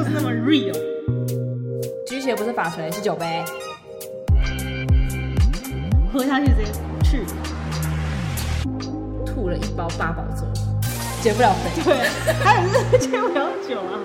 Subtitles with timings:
[0.00, 0.72] 就是那么 real。
[2.06, 3.44] 举起的不是法锤，是酒杯。
[6.10, 6.72] 喝下去直接
[7.04, 7.22] 去，
[9.26, 10.46] 吐了一包八宝粥，
[11.20, 11.82] 减不了肥。
[11.84, 11.98] 对，
[12.42, 14.00] 还有是接不了酒啊。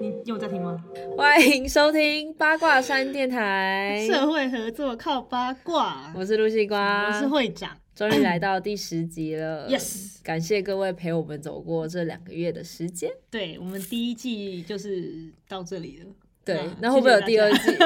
[0.00, 0.74] 你有在听吗？
[1.18, 6.14] 欢迎收听八卦山电台，社会合作靠八卦。
[6.14, 7.68] 我是露西瓜，我是会长。
[7.94, 13.10] 终于来到第十集了 Yes 感谢各位陪我们走过这两个月的时间。
[13.30, 16.06] 对我们第一季就是到这里了。
[16.44, 17.70] 对啊，那会不会有第二季？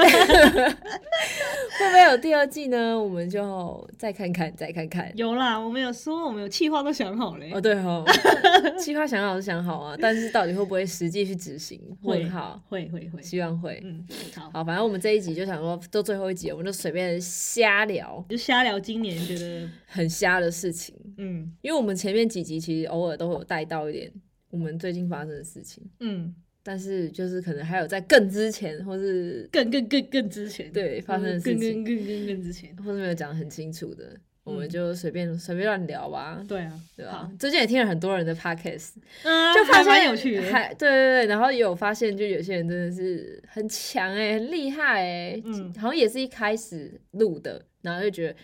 [1.79, 3.01] 会不会有第二季呢？
[3.01, 5.13] 我们就再看看，再看看。
[5.17, 7.53] 有啦，我们有说，我们有计划都想好嘞。
[7.53, 8.05] 哦，对哦，
[8.77, 11.81] 计划想好是想好啊， 但是到底会不会实际去执行？
[12.03, 13.81] 会问号，会会会，希望会。
[13.85, 24.11] 嗯，好，好，反正我们这一集就想说，都最后一集，我们就随便瞎聊就瞎聊今年觉得，很瞎的事情，嗯因为我们前面几集其实偶尔都会有带到一点
[24.51, 26.35] 我们最近发生的事情，嗯，
[26.69, 36.45] 但是就是可能还有在更之前，或是更更更更之前，对发生的事情更更更更之前，或是没有讲得很清楚的，我们嗯就随便随便乱聊吧。
[36.47, 37.33] 对啊，对吧？
[37.39, 38.91] 最近也听了很多人的 podcast，
[39.23, 48.37] 嗯， 就发还蛮现有趣的，还对对对，然后也有发现，就有些人真的是很强哎、很厉害哎、嗯好像也是一开始录的，然后就觉得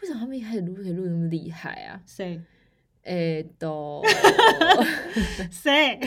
[0.00, 2.00] 为什么他们一开始录可以录那么厉害啊？
[2.06, 2.40] 谁
[3.02, 4.02] 哎、都
[5.52, 5.98] 谁？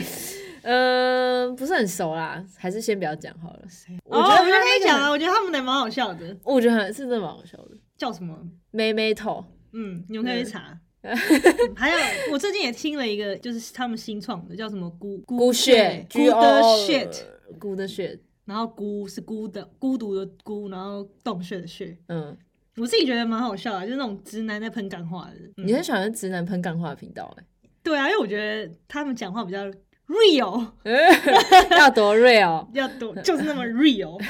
[0.62, 3.62] 嗯、不是很熟啦，还是先不要讲好了。
[4.04, 8.38] 我哦，觉得我就他那个很跟你讲啊，我觉得他们的蛮好笑的，我觉得很是真的蛮好笑的，叫什么？
[8.70, 10.78] 妹妹头，嗯，你们可以去查。
[11.02, 11.16] 嗯。
[11.74, 11.98] 还有，
[12.32, 14.88] 我最近也听了一个，就是他们新创的，叫什么？
[14.90, 17.24] 孤孤血孤的 shit，
[17.58, 21.98] 孤的 shit，然后孤是孤的孤独的孤，然后洞穴的穴。
[22.06, 22.36] 嗯，
[22.76, 25.34] 我自己觉得蛮好笑的，就是那种直男在喷干话的。
[25.56, 25.66] 嗯。
[25.66, 27.44] 你很喜欢直男喷干话的频道哎、
[27.82, 29.68] 对啊，因为我觉得他们讲话比较
[30.08, 30.66] real，
[31.76, 34.20] 要多 real， 要多就是那么 real。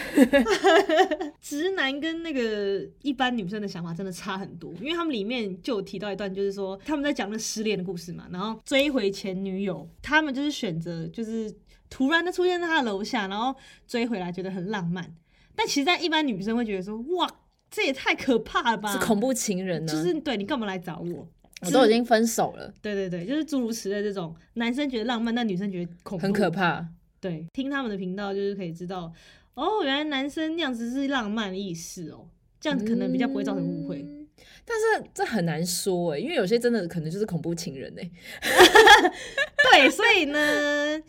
[1.41, 11.53] 直男跟那个一般女生的想法真的差很多，因为他们里面就有提到一段，就是说他们在讲那失恋的故事嘛，然后追回前女友，他们就是选择就是
[11.91, 13.55] 突然的出现在他的楼下，然后
[13.87, 15.15] 追回来，觉得很浪漫。
[15.55, 17.29] 但其实，在一般女生会觉得说，哇，
[17.71, 18.91] 这也太可怕了吧！
[18.93, 21.29] 是恐怖情人呢、就是对你干嘛来找我？
[21.63, 26.87] 我都已经分手了，对对对，就是诸如此类这种，男生觉得浪漫，但女生觉得恐怖，很可怕。
[27.21, 29.13] 对，听他们的频道就是可以知道，
[29.55, 32.29] 哦，原来男生那样子是浪漫的意识哦，
[32.61, 34.03] 这样子可能比较不会造成误会。
[34.03, 34.19] 嗯
[34.65, 38.11] 但是这很难说哎、因为有些真的可能就是恐怖情人哎、
[39.73, 40.39] 对，所以呢，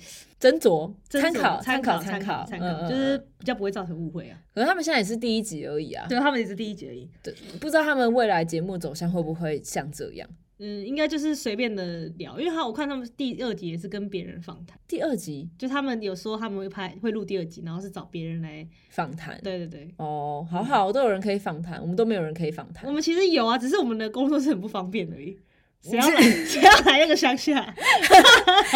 [0.40, 4.38] 斟酌参考参考参考参考，嗯嗯就是嗯比较不会造成误会啊。
[4.54, 7.08] 可是他们现在也是第一集而已啊，对，他们也是第一集而已。
[7.24, 10.28] 对，不知道他们未来节目走向会不会像这样。
[10.66, 18.66] 嗯，应该就是随便的聊，因为他我看他们第二集也是跟别人访谈，第二集就他们有说他们会拍会录第二集，然后是找别人来。
[18.90, 22.94] 访谈，对对对，哦，好好，都有人可以访谈，我们都没有人可以访谈我。
[22.94, 25.38] 们其实有啊，只是我们的工作是很不方便而已。
[25.84, 26.22] 谁要来？
[26.22, 27.60] 谁要来那个乡下？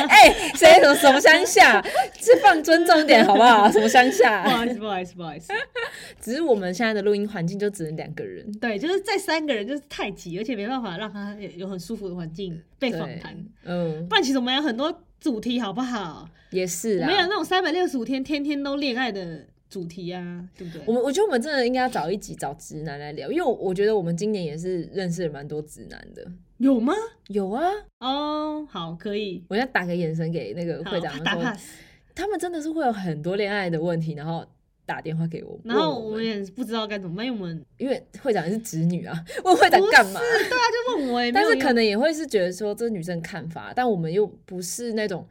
[0.09, 1.81] 哎、谁什么什么乡下？
[2.19, 3.71] 是放尊重点好不好？
[3.71, 4.49] 什么乡下不？
[4.49, 5.53] 好意思，不好意思，不好意思。
[6.19, 8.51] 只是我们现在的录音环境就只能两个人。
[8.59, 13.45] 对，就是在三个人就是太挤，而且没办法让他有有很舒服的环境被访对谈。
[13.63, 16.27] 嗯，不然其实我们有很多主题，好不好？
[16.49, 17.07] 也是啊。
[17.07, 20.81] 没有那种三百六十五天天天都恋爱的主题啊，对不对？
[20.85, 26.29] 我们我觉得我们真的应该要找一集找直男来聊，因为我我觉得我们今年也是认识了蛮多直男的。
[26.57, 26.93] 有吗？
[27.27, 29.43] 有啊，哦，好，可以。
[29.47, 31.69] 我要打个眼神给那个好会长打说，pass。
[32.15, 34.43] 他们真的是会有很多恋爱的问题，然后
[34.85, 39.13] 打电话给我，然后我们也不知道该怎么办，因为我们因为会长是直女啊，
[39.45, 40.19] 问会长干嘛？
[40.19, 45.27] 对啊，就问我也但是可能也会是觉得说这女生看法，但我们又不是那种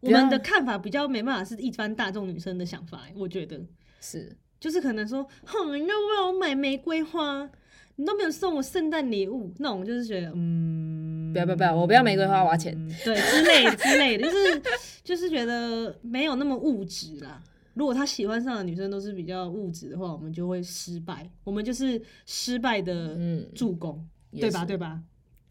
[0.00, 3.60] 我们的看法比较没办法是一般大众女生的想法，我觉得
[4.00, 7.48] 是就是可能说，哼，你都为我买玫瑰花，
[7.96, 12.74] 你都没有送我圣诞礼物，那种就是觉得，嗯，不要不要不要，我不要玫瑰花，我要钱。
[13.04, 14.62] 对之类之类的，就是
[15.04, 17.40] 就是觉得没有那么物质啦。
[17.74, 24.60] 如果他喜欢上的女生都是比较物质的话，我们就会失败，我们就是失败的嗯助攻，也对吧？
[24.60, 25.00] 是对吧？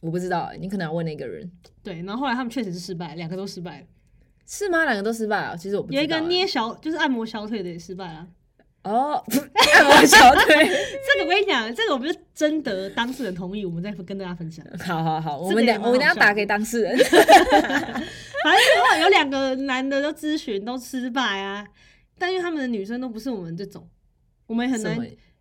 [0.01, 1.49] 我不知道欸，你可能要问那个人
[1.81, 3.87] 对，然后后来他们确实是失败，两个都失败了。
[4.45, 4.83] 是吗？
[4.83, 6.03] 两个都失败了，其实我不知道欸。
[6.03, 8.27] 有一个捏小，就是按摩小腿的也失败了。
[8.83, 9.23] 哦，
[9.75, 10.55] 按摩小腿。
[10.55, 14.65] 这个我跟你讲，这个我们是征得当事人同意，我们再跟大家分享。
[14.79, 16.97] 好好好，我这个们等我们等下也蛮好笑打给当事人。
[18.43, 21.65] 反正后来有两个男的都咨询都失败啊，
[22.19, 23.87] 但因为他们的女生都不是我们这种，
[24.47, 24.97] 我们很难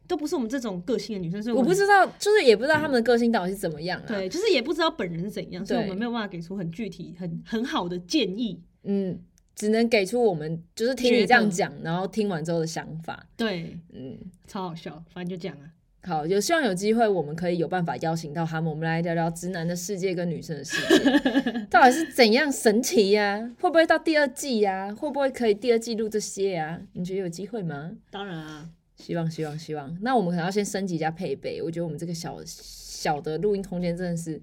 [0.07, 4.07] 都不是我们这种个性的女生，所以我们不知道，就是也不知道他们的个性到底是怎么样啊。
[4.07, 8.63] 对，就是也不知道本人是怎样，所以我对们没有办法给出很具体、很很好的建议。
[8.85, 9.19] 嗯，
[9.63, 13.25] 只能给出我们就是听你这样讲，然后听完之后的想法。
[13.37, 14.19] 对，嗯，
[14.49, 15.71] 超好笑，反正就这样啊。
[16.05, 27.93] 好，有希望有机会我们可以有办法邀请到他们，我们来聊聊直男的世界跟女生的世界 到底是怎样神奇呀、会不会到第二季呀、会不会可以第二季录这些呀、你觉得有机会吗？
[28.11, 29.97] 当然啊，希望，希望，希望。
[30.01, 31.63] 那我们可能要先升级一下配备。
[31.63, 34.43] 我觉得我们这个小小的录音空间真的是，超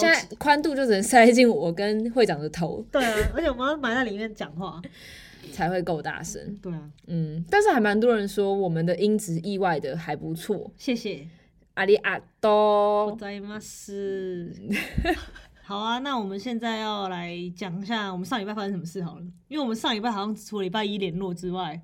[0.00, 4.80] 现在宽度就只能塞进我跟会长的头对啊，而且我们要埋在里面讲话。
[5.52, 6.40] 才会够大声。
[6.62, 10.70] 对啊，嗯，但是还蛮多人说我们的音质意外的还不错。
[10.78, 11.26] 谢谢。
[11.74, 13.10] 阿里阿多。
[15.62, 21.78] 好啊，那我们现在要来讲一下我们上礼拜发生什么事好了，因为我们上礼拜好像除了礼拜一联络之外，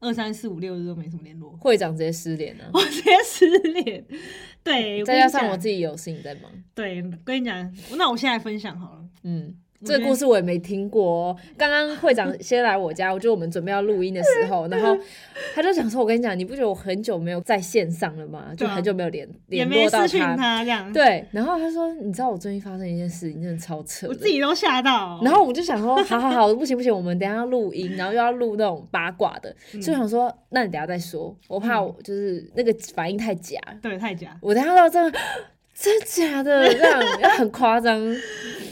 [0.00, 2.68] 二三四五六日都没什么联络，会长直接失联了。
[2.74, 4.04] 我直接失联。
[4.64, 6.50] 对，再加上我，自己有事情在忙。
[6.74, 9.04] 对，跟你讲，那我现在分享好了。
[9.22, 9.54] 嗯，
[9.84, 11.36] 这个故事我也没听过哦。
[11.56, 14.96] 刚刚会长先来我家，我就我们准备要录音的时候，然后
[15.54, 18.52] 他就想说：“我跟你讲，你不觉得我很久没有在线上了吗？
[18.56, 25.20] 就很久没有联也联络到他对，然后他说：“你知道我最近发生一件事情，真的超扯的。”我自己都吓到。
[25.22, 35.18] 然后我就想说，好好好，不行不行，我们等一下要录音，然后又要录那种八卦的，嗯所以想说，那你等一下再说，我怕我就是那个反应太假，对太假，我等一下到真的
[35.80, 37.98] 真的假的这样，很夸张。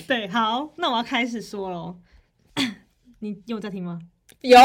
[0.07, 1.97] 对，好，那我要开始说喽。
[3.21, 3.99] 你 你有在听吗？
[4.43, 4.59] 有，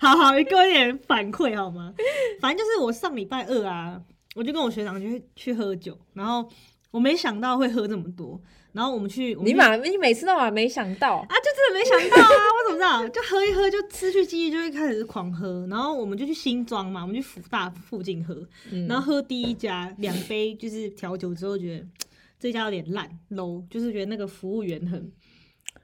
[0.00, 1.92] 好 好，你给我一点反馈好吗？
[2.40, 4.00] 反正就是我上礼拜二啊，
[4.36, 6.48] 我就跟我学长去去喝酒，然后
[6.92, 8.40] 我没想到会喝这么多，
[8.72, 12.28] 然后我们去，我们去你马你每次都嘛没想到，啊，就真的没想到啊！
[12.56, 13.08] 我怎么知道？
[13.08, 15.66] 就喝一喝，就失去记忆，就会开始狂喝。
[15.68, 18.34] 然后我们就去新庄嘛，我们去福大附近喝，
[18.70, 21.86] 嗯然后喝第一家两杯就是调酒之后，觉得
[22.40, 25.12] 这家有点烂 low，就是觉得那个服务员很，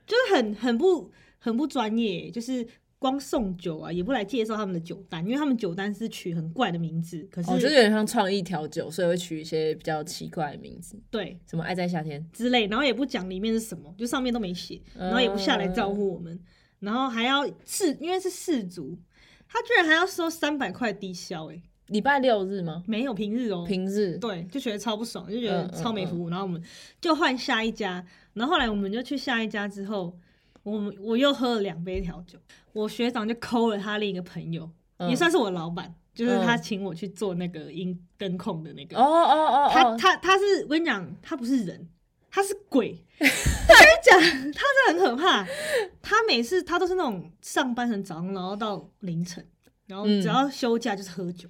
[0.06, 2.66] 就是很很不很不专业，就是
[2.98, 11.38] 光送酒啊，也不来介绍他们的酒单，因为他们酒单是取很怪的名字，可是、哦，就是有点像创意调酒，所以会取一些比较奇怪的名字，对。
[11.48, 16.38] 什么爱在夏天，之类，然后也不讲里面是什么，就上面都没写，然后也不下来招呼我们，
[16.80, 18.98] 然后还要试，因为是氏族，
[19.48, 22.82] 他居然还要收三百块低消，哎，礼拜六日吗？
[22.86, 26.28] 没有平日哦、平日，对，就觉得超不爽，就觉得超没服务。
[26.28, 26.60] 然后我们
[27.00, 28.04] 就换下一家，
[28.34, 30.18] 然后后来我们就去下一家之后，
[30.64, 32.38] 我们我又喝了两杯调酒，
[32.78, 38.96] 我学长就抠了他另一个朋友，嗯也算是我老板，就是他嗯请我去做那个音灯控的那个。
[38.96, 41.88] 哦哦哦他哦，他他是我跟你讲，他不是人，
[42.30, 43.04] 他是鬼。
[43.18, 44.20] 我跟你讲，
[44.52, 45.44] 他真的很可怕。
[46.00, 49.44] 他每次他都是那种上班很早上，然后到凌晨，
[49.86, 51.48] 然后嗯只要休假就是喝酒。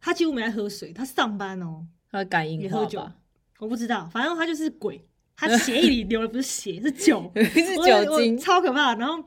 [0.00, 3.14] 他几乎没在喝水，他上班哦、他感应喝酒吧，
[3.58, 5.04] 我不知道，反正他就是鬼，
[5.36, 8.94] 他血液里流的不是血，是酒， 是酒精，超可怕。
[8.96, 9.22] 然后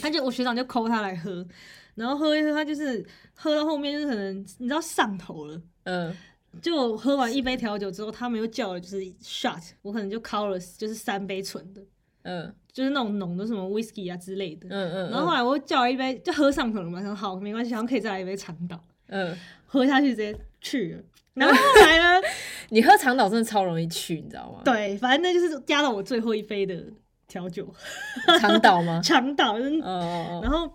[0.00, 1.46] 他就我学长就抠他来喝，
[1.94, 3.04] 然后喝一喝，他就是
[3.34, 5.60] 喝到后面就是可能你知道上头了。
[5.84, 6.14] 嗯，
[6.62, 11.82] 就我喝完一杯调酒之后，他们又叫了就是 shot，我可能就敲了就是三杯纯的，
[12.22, 14.68] 嗯就是那种浓的什么 whisky 啊之类的。
[14.70, 18.78] 嗯嗯，然后后来我又叫了一杯，就喝上头了嘛，说好没关系，然后可以再来一杯长岛，
[19.08, 21.02] 嗯，喝下去直接去了。
[21.34, 22.26] 然后后来呢，
[22.70, 24.60] 你喝长岛真的超容易去，你知道吗？
[24.64, 26.82] 对，反正那就是加到我最后一杯的
[27.36, 27.70] 调酒，
[28.40, 29.00] 长岛吗？
[29.04, 29.58] 长岛。
[29.58, 30.40] 就是哦哦。
[30.42, 30.70] 然后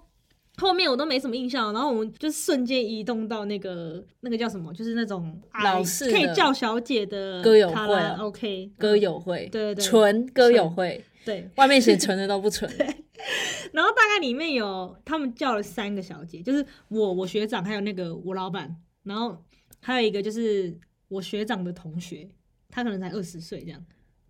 [0.57, 7.95] 后面我都没什么印象，然后我们就瞬间移动到那个那个叫什么，就是那种老式可以叫小姐的歌友会。
[7.95, 9.83] 啊 OK 歌友会，对对对。
[9.83, 12.69] 纯歌友会，对，外面写纯的都不纯，
[13.74, 19.36] 然后大概里面有他们叫了三个小姐，就是我、我学长还有那个我老板，然后
[19.79, 22.29] 还有一个就是我学长的同学，
[22.69, 23.83] 他可能才二十岁这样，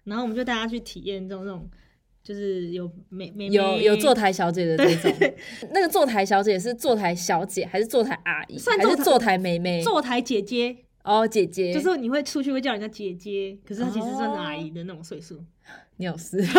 [0.05, 1.69] 然后我们就带他去体验这种这种，
[2.23, 5.33] 就是有美美有有坐台小姐的这种，
[5.73, 9.81] 那个坐台小姐是坐台小姐还是坐台阿姨，算是坐台妹妹？
[9.83, 15.43] 坐台姐姐，哦，姐姐，就是你会出去会叫人家姐姐，可是她其实算是阿姨的那种岁数。
[15.97, 16.49] 你有事，然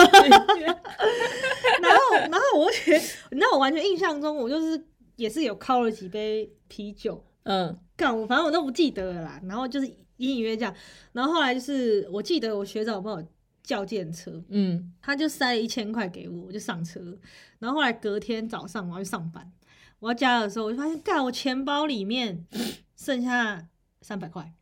[1.90, 2.98] 后，然后我觉得，
[3.30, 4.80] 你知道我完全印象中，我就是
[5.16, 9.40] 也是有敲了几杯啤酒，嗯干我反正我都不记得了啦。
[9.48, 9.86] 然后就是
[10.18, 10.72] 隐隐约约这样，
[11.12, 13.24] 然后后来就是我记得我学长帮我
[13.62, 17.16] 叫电车，嗯，他就塞了一千块给我，我就上车。
[17.58, 19.52] 然后后来隔天早上我要去上班，
[20.00, 22.44] 我要加的时候，我就发现，干我钱包里面
[22.96, 23.68] 剩下
[24.00, 24.52] 三百块，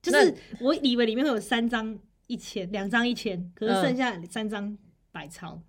[0.00, 4.76] 就是我以为里面会有三张一千，两张一千，可是嗯剩下三张
[5.10, 5.60] 百钞。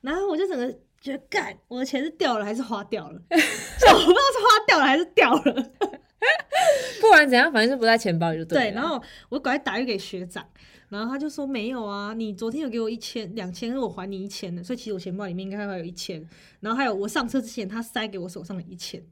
[0.00, 3.20] 然后我就整个觉得，干我的钱是掉了还是花掉了？
[3.30, 5.72] 就我不知道是花掉了还是掉了。
[7.00, 8.80] 不管怎样，反正就不在钱包里就对，了。
[8.80, 10.44] 然后我赶快打电话给学长，
[10.88, 16.24] 然后他就说没有啊，你昨天有给我一千两千，是我还你一千的，所以其实我钱包里面应该还有一千。
[16.60, 19.04] 然后还有我上车之前他塞给我手上的一千，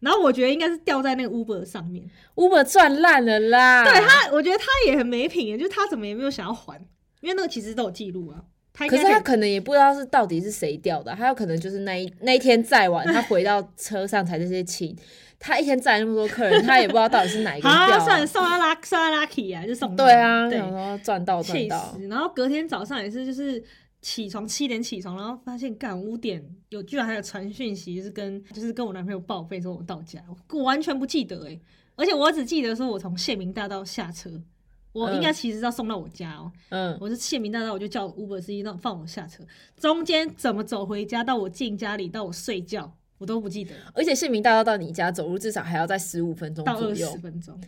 [0.00, 2.10] 然后我觉得应该是掉在那个 Uber 上面。
[2.34, 3.84] Uber 赚烂了啦。
[3.84, 6.78] 对他，我觉得他也很没品耶，就是他怎么也没有想要还，
[7.20, 8.44] 因为那个其实都有记录啊。
[8.74, 14.96] 可是他可能也不知道是到底是谁掉的，他有可能就是那一那一天载完，他回到车上才这些亲。
[15.44, 21.92] 他一天载那么多客人，他也不知道到底是哪一个好 啊，掉、算了，送他拉送他 lucky 啊，就送对啊，对然后赚到赚气到。
[21.92, 22.06] 死。
[22.06, 23.60] 然后隔天早上也是，就是
[24.00, 31.58] 起床七点起床，然后发现干五点有居然还有传讯息，就是跟就是跟我男朋友报备说我到家，我完全不记得哎、
[31.96, 34.30] 而且我只记得说我从县民大道下车。
[34.92, 39.42] 我应该其实要送到我家哦、嗯，我是县民大道，我就叫 Uber 司机让放我下车，
[39.76, 47.58] 中间怎么走回家，到我进家里，到我睡觉，我都不记得，而且县民大道到你家走路至少还要在十五分钟到二十左右，分钟，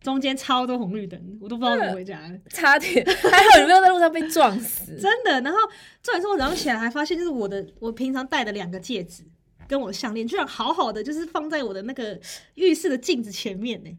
[0.00, 2.20] 中间超多红绿灯，我都不知道怎么回家。
[2.48, 4.94] 差点还好你没有在路上被撞死。
[5.00, 5.40] 真的。
[5.42, 5.58] 然后
[6.02, 9.22] 重点是我早上起来还发现，就是我的我平常戴的两个戒指
[9.68, 12.18] 跟我的项链，居然好好的就是放在我的那个
[12.54, 13.90] 浴室的镜子前面呢。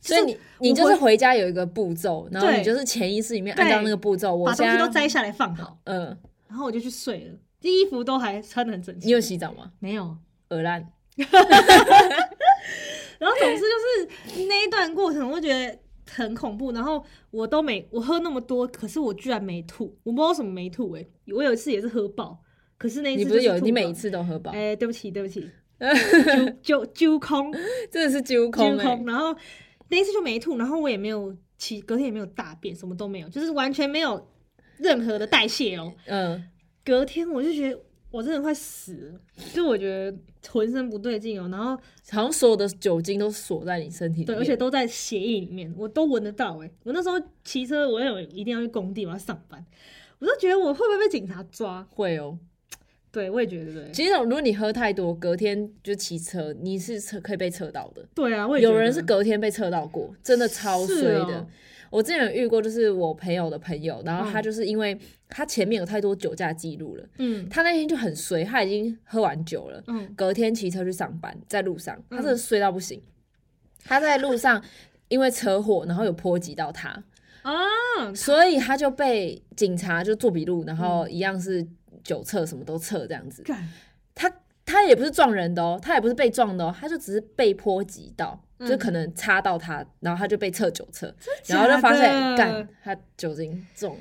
[0.00, 6.16] 所以你你就是回家有一个步骤，然后你就是潜意识里面按照那个步骤，我把东西都摘下来放好，嗯，
[6.48, 9.06] 然后我就去睡了，衣服都还穿的很整齐。
[9.06, 9.72] 你有洗澡吗？
[9.78, 10.16] 没有？
[10.48, 10.84] 鹅烂，
[11.16, 11.28] 然
[13.30, 15.78] 后总之就是那一段过程，我就觉得
[16.10, 16.72] 很恐怖。
[16.72, 22.42] 然后我都没我喝那么多，可是我居然没吐，我不知道为什么没吐哎、我有一次也是喝爆，
[22.76, 25.48] 可是那一次你不是有你每一次都喝饱，哎、对不起对不起，
[26.60, 27.52] 揪揪揪空。
[27.92, 29.32] 真的是揪空哎、揪空，然后
[29.90, 34.26] 那一次就没吐，然后我也没有起，隔天也没有大便，什么都没有，就是完全没有
[34.78, 35.92] 任何的代谢哦。
[36.06, 36.42] 嗯，
[36.84, 37.78] 隔天我就觉得
[38.10, 39.20] 我真的快死了，
[39.52, 40.16] 就我觉得
[40.48, 41.76] 浑身不对劲哦，然后
[42.10, 46.70] 好像所有的酒精都锁在你身体里对，而且都在血液里面，我都闻得到哎。
[46.84, 49.64] 我那时候骑车，我有一定要去工地，我要上班，
[50.18, 51.86] 我就觉得我会不会被警察抓？
[51.90, 52.38] 会哦。
[53.12, 53.90] 对，我也觉得对。
[53.92, 58.06] 其实如果你喝太多，隔天就骑车，你是车可以被测到的。
[58.14, 58.74] 对啊，我也觉得。
[58.74, 61.38] 有人是隔天被测到过，真的超衰的。
[61.38, 61.46] 哦
[61.90, 64.42] 我之前有遇过，就是我朋友的朋友，然后他嗯。
[64.44, 64.96] 就是因为
[65.28, 67.48] 他前面有太多酒驾记录了，嗯。
[67.48, 70.08] 他那天就很衰，他已经喝完酒了，嗯。
[70.14, 73.02] 隔天骑车去上班，在路上，他嗯真的衰到不行。
[73.82, 74.62] 他在路上
[75.08, 76.90] 因为车祸，然后有波及到他，
[77.42, 77.52] 啊，
[78.14, 81.12] 所以他就被警察就做笔录，然后嗯。
[81.12, 81.66] 一样是
[82.02, 83.44] 酒测什么都测这样子。
[84.14, 84.30] 他
[84.66, 93.96] 他也不是撞人的哦，他也不是被撞的哦，他就只是被波及到，嗯就可能擦到他，然后他就被测酒测，假然后就发现的干他酒精中。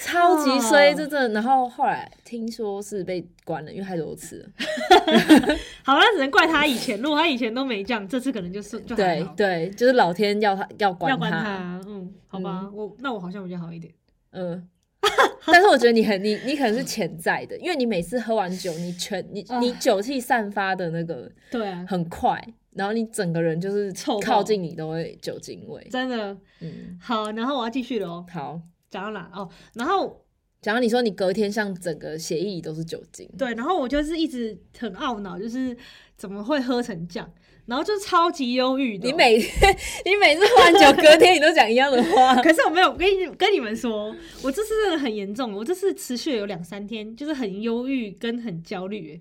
[0.00, 1.28] 超级衰，真的。
[1.30, 4.48] 然后后来听说是被关了，因为太多次了。
[5.82, 13.92] 好，那只能怪他以前，如果他以前都没这样，这次可能就是对对，就是老天要他要关要关他，嗯，好吧，嗯我那我好像比较好一点，
[14.30, 14.68] 嗯。
[15.46, 21.66] 但是我觉得你很你你可能是潜在的，因为你每次喝完酒，你全你你酒气散发的那个对。
[21.66, 22.42] 啊，很快，
[22.72, 25.86] 然后你整个人就是臭靠近你都会酒精味。
[25.90, 26.36] 真的。
[26.60, 28.60] 嗯，好，然后我要继续了哦，好。
[28.90, 29.30] 讲到哪？
[29.32, 30.20] 哦，然后
[30.60, 35.76] 假如你说你隔天像整个血液里都是酒精，对，然后我就是一直很懊恼，就是
[36.16, 37.32] 怎么会喝成这样，
[37.64, 42.36] 然后就超级忧郁你每天你每次喝完酒， 隔天你都讲一样的话。
[42.44, 49.18] 可是我没有跟你跟你们说，我这次真的很严重，我这次持续了有两三天，就是很忧郁跟很焦虑，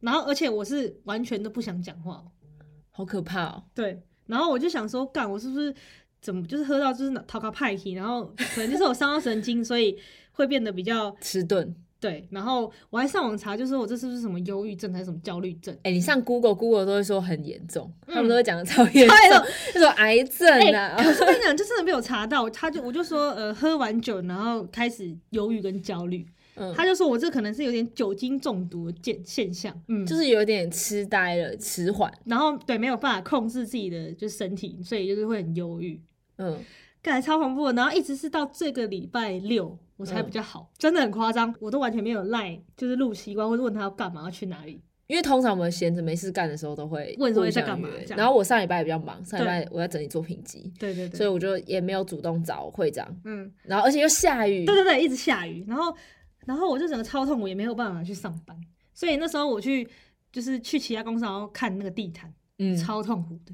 [0.00, 2.24] 然后而且我是完全都不想讲话哦，
[2.90, 3.64] 好可怕哦！
[3.74, 5.74] 对，然后我就想说，干我是不是
[6.22, 9.98] 怎么就是喝到就是讨个派气，然后可能就是我伤到神经，所以
[10.34, 11.74] 会变得比较迟钝。
[12.00, 15.74] 对，然后我还上网查，就说我这是不是什么忧郁症还是什么焦虑症？
[15.84, 19.16] 哎、你上 Google，Google 都会说很严重，嗯他们都会讲的超严 重，
[19.74, 21.02] 那种癌症哎、啊。
[21.02, 26.26] 可是我跟你讲，就真的被我查到，他就我就说，呃，喝完酒然后开始忧郁跟焦虑，
[26.56, 32.12] 嗯，他就说我这可能是有点酒精中毒的现现象，嗯，就是有点痴呆了，迟缓。
[32.26, 35.98] 然后对没有办法控制自己的就是身体，所以就是会很忧郁，
[36.36, 36.58] 嗯，
[37.04, 37.74] 感觉超恐怖的。
[37.74, 53.06] 然后一直是到这个礼拜六我才比较好，真的很夸张，我都完全没有赖，就是录习惯或者问他要干嘛要去哪里，因为通常我们闲着没事干的时候都会问说互相在干嘛然后我上礼拜也比较忙，上礼拜我在整理作品集，对对对，所以我就也没有主动找会长。
[53.24, 55.94] 嗯，然后而且又下雨，对对对，一直下雨，然后
[56.46, 58.58] 然后我就整个超痛苦，也没有办法去上班，
[58.92, 59.88] 所以那时候我去
[60.32, 62.32] 就是去其他公司然后看那个地毯。
[62.58, 63.52] 嗯，超痛苦的，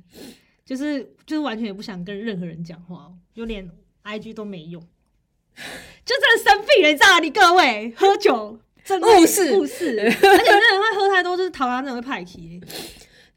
[0.64, 3.68] 就是就是完全也不想跟任何人讲话，就连
[4.04, 4.80] IG 都没用，
[6.04, 7.20] 就真的生病了，你知道吗？
[7.20, 12.60] 你各位喝酒真的误事误事，而且真的会喝太多，就是讨厌那种会派气。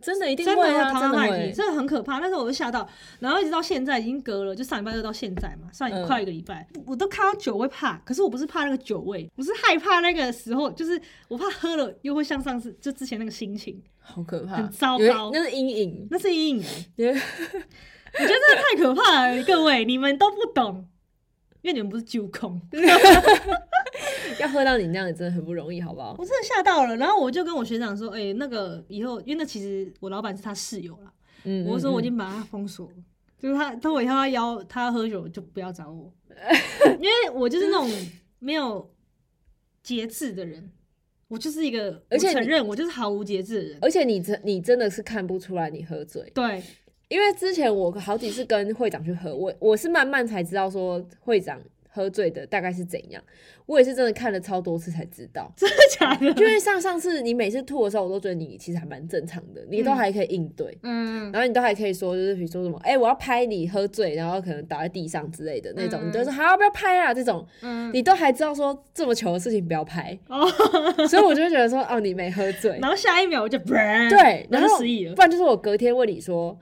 [0.04, 0.70] 真的一定真的会
[1.00, 1.52] 真的会。
[1.56, 2.20] 真的很可怕。
[2.20, 2.88] 那时候我就吓到，
[3.20, 16.08] 然后一直到现在已经隔了，就上礼拜二到现在嘛，上一嗯快一个礼拜，我都看到酒会怕，可是我不是怕那个酒味，我是害怕那个时候，就是我怕喝了又会像上次就之前那个心情，好可怕，很糟糕那是阴影。
[16.12, 16.58] 那是阴影
[16.98, 20.88] 我觉得这个太可怕了，各位你们都不懂，
[21.62, 22.62] 因为你们不是酒控。
[24.40, 26.16] 要喝到你那样，真的很不容易，好不好？
[26.18, 32.06] 我真的吓到了，然后我就跟我学长说，哎、那个以后，因为那其实我老板是他室友啦，嗯，我就说我已嗯。
[32.06, 32.96] 经把他封锁了，
[33.40, 36.12] 就是他，他我以后要邀他喝酒就不要找我，
[37.00, 37.90] 因为我就是那种
[38.40, 38.92] 没有
[39.84, 40.72] 节制的人，
[41.28, 46.62] 我就是一个，而且承认我就是毫无节制的人，而且你真你真的是看不出来你喝醉，对，
[47.10, 51.62] 因为之前我好几次跟会长去喝，我我是慢慢才知道说会长
[51.96, 53.24] 喝醉的大概是怎样，
[53.68, 55.52] 我也是真的看了超多次才知道。
[55.56, 56.26] 真的假的？
[56.42, 60.76] 因为像上次你每次吐的时候，我都觉得你其实还蛮正常的，你都嗯还可以应对。
[60.82, 70.48] 嗯，然后你都还可以说，就是比如说什么，哎、我要拍你喝醉，然后可能倒在地上之类的那种，嗯你都会说好，不要拍啊，这种嗯，你都还知道说这么糗的事情不要拍，哦，
[71.08, 73.78] 所以我就会觉得说，哦，你没喝醉，然后下一秒我就，对，
[74.50, 76.58] 然然后失忆了不，然就是我隔天问你说，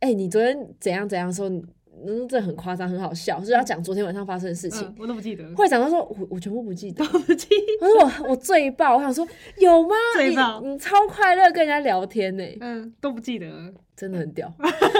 [0.00, 1.62] 哎、你昨天怎样怎样说，你
[2.06, 4.86] 嗯，这很夸张，很好笑，就是要讲昨天晚上发生的事情。
[4.86, 7.48] 嗯，我都不记得，会长他说我我全部不记得，都不记
[7.80, 9.26] 我说我我醉爆，我想说
[9.58, 9.94] 有吗？
[10.14, 13.72] 醉爆你你超快乐跟人家聊天呢、嗯，都不记得。
[13.94, 14.52] 真的很屌。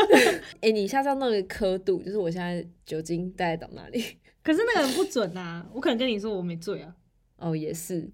[0.60, 4.04] 哎、你下次要弄一个刻度，就是我现在酒精大概到哪里？
[4.44, 6.94] 可是那个很不准啊，我可能跟你说我没醉啊。
[7.38, 8.08] 哦，也是，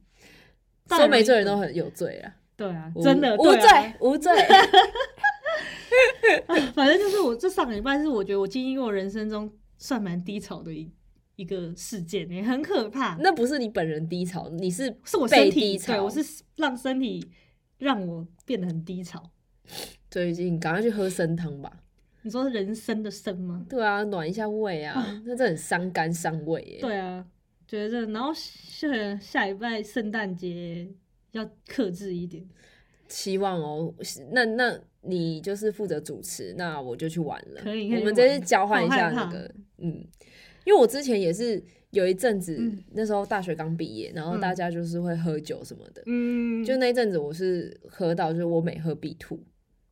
[0.88, 4.32] 说没醉人都很有罪啊，对啊，真的无对啊醉
[6.74, 10.90] 反正就是我这上个礼拜是我觉得我经历过人生中算蛮低潮的一
[11.36, 13.16] 一个事件，也很可怕。
[13.20, 17.30] 那不是你本人低潮，你是是我身体，低潮对我是让身体
[17.78, 19.30] 让我变得很低潮。
[20.10, 21.84] 最近赶快去喝参汤吧。
[22.22, 23.64] 你说人参的参吗？
[23.68, 26.78] 对啊，暖一下胃啊， 那这很伤肝伤胃耶。
[26.80, 27.24] 对啊，
[27.66, 28.88] 觉得，然后下
[29.20, 30.88] 下礼拜圣诞节
[31.30, 32.44] 要克制一点。
[33.08, 33.92] 希望哦，
[34.30, 37.62] 那那你就是负责主持，那我就去玩了。
[37.62, 40.04] 可以可以我们这次交换一下那个，嗯，
[40.64, 42.84] 因为我之前也是有一阵子，嗯。
[42.92, 44.40] 那时候大学刚毕业，然后嗯。
[44.40, 49.42] 大家就是会喝酒什么的，嗯，就那一阵子我是喝到，就是我每喝必吐，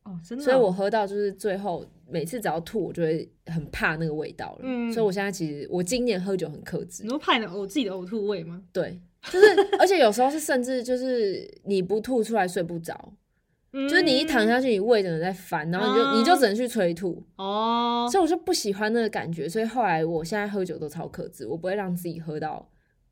[0.03, 4.59] 哦，真的哦、所以我喝到就是最后每次只要吐，我就会很怕那个味道了。
[4.63, 4.93] 嗯。
[4.93, 7.03] 所以我现在其实我今年喝酒很克制。
[7.03, 8.61] 你，说怕你的呕自己的呕吐味吗？
[8.71, 9.45] 对，就是
[9.79, 13.13] 而且有时候是甚至就是你不吐出来睡不着。
[13.73, 22.67] 就是你一躺下去，你胃整个在翻，然后你就、嗯你就只能去催吐，哦，所以我就不喜欢那个感觉，所以后来我现在喝酒都超克制，我不会让自己喝到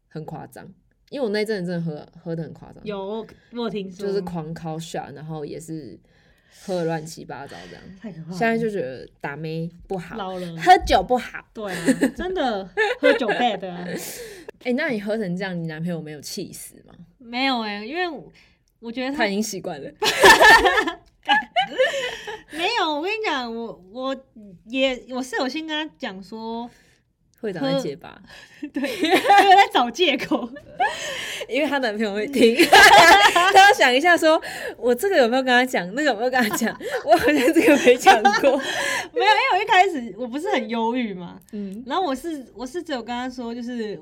[0.08, 0.66] 很夸张，
[1.10, 6.00] 因为我那阵子真的喝喝的很夸张，有我听说，就是狂烤 shot，然后也是
[6.64, 8.38] 喝的乱七八糟这样，太可怕了。
[8.38, 11.46] 现在就觉得打妹不好，老了，喝酒不好。
[11.54, 12.68] 对啊，真的
[13.00, 13.86] 喝酒 bad 啊，
[14.64, 16.94] 哎、那你喝成这样，你男朋友没有气死吗？
[17.18, 18.32] 没有哎、因为我
[18.80, 19.92] 我觉得他他已经习惯了。
[22.52, 22.96] 没有。
[22.96, 24.16] 我跟你讲，我我
[24.66, 26.70] 也我是有先跟他讲说，
[27.46, 28.22] 会长在结巴，
[28.74, 30.50] 对，我有在找借口。
[31.48, 34.42] 因为她男朋友会听， 她要想一下说，
[34.78, 36.76] 我这个有没有跟他讲，那个有没有跟他讲？
[37.06, 38.58] 我好像这个没讲过。
[39.14, 44.00] 没有，因为我一开始我不是很忧郁嘛，嗯，然后我是我是只有跟他说，就是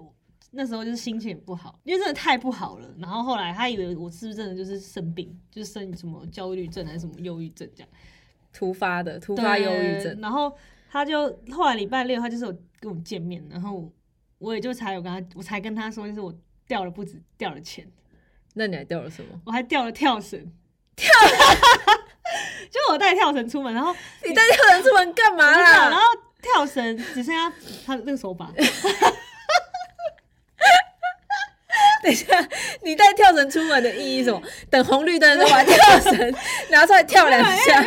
[0.51, 2.87] 那时候就是心情也不好，因为真的太不好了。
[2.97, 7.89] 然后后来他以为我是不是真的就是生病，就是生什么焦虑症还是什么忧郁症这样，
[8.53, 10.55] 突发的突发忧郁症，然后
[10.93, 13.91] 他就后来礼拜六他就是有跟我见面，然后
[14.37, 16.31] 我也就才有跟他，我才跟他说，就是我
[16.67, 17.91] 掉了不止掉了钱，
[18.53, 19.41] 那你还掉了什么？
[19.43, 20.39] 我还掉了跳绳，
[20.95, 21.09] 跳，
[22.69, 23.91] 就我带跳绳出门，然后
[24.23, 25.97] 你带跳绳出门干嘛我就这样然啦？
[25.97, 26.03] 后
[26.43, 27.51] 跳绳只剩下
[27.87, 28.51] 他的那个手把，
[32.03, 32.27] 等一下，
[32.83, 34.39] 你带跳绳出门的意义是什么？
[34.69, 36.35] 等红绿灯的时候把跳绳
[36.69, 37.83] 拿出来跳两下。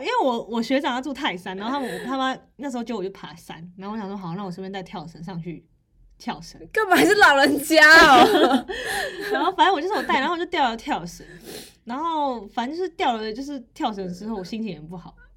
[0.00, 5.64] 因为我我学长他住泰山，然后他们他妈那时候就我就爬山，然后我想说好，那我顺便带跳绳上去
[6.18, 8.66] 跳绳，干嘛还是老人家哦？
[9.32, 11.26] 然后反正我就是我带，然后我就掉了跳绳，
[11.84, 15.14] 然后反正就是掉了就是跳绳之后，我心情也不好。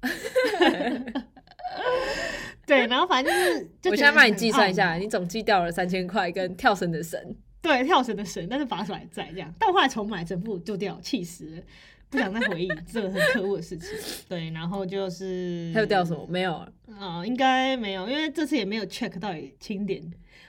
[2.66, 7.18] 对，然后反正就是，就我现在帮你计算一下，你总计掉了三千块跟跳绳的绳。
[7.60, 11.62] 对，跳绳的绳，但是把手还在这样，但我后来重买整副就掉，气死了，
[12.10, 13.88] 不想再回忆这个很可恶的事情。
[14.28, 16.26] 对，然后就是还有掉什么？
[16.28, 16.68] 没有啊。
[16.98, 20.02] 啊、应该没有，因为这次也没有 check 到底清点。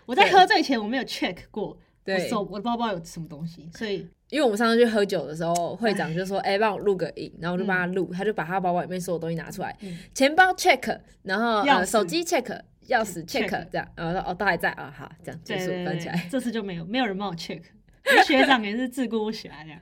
[0.06, 12.44] 我在喝醉前我没有 check 过我对手我的包包有什么东西，所以因为我们上次去喝酒的时候，会长就说：“哎、帮我录个影。”然后我就帮他录，他就把他包包里面所有东西拿出来，嗯钱包 check，然后呃手机 check，
[12.88, 16.28] 钥匙 check，check 这样，然后说：“哦，都还在啊，好，这样结束，关起来。
[16.30, 17.62] 这次就没有没有人帮我 check，
[18.26, 19.80] 学长也是自顾不暇这样。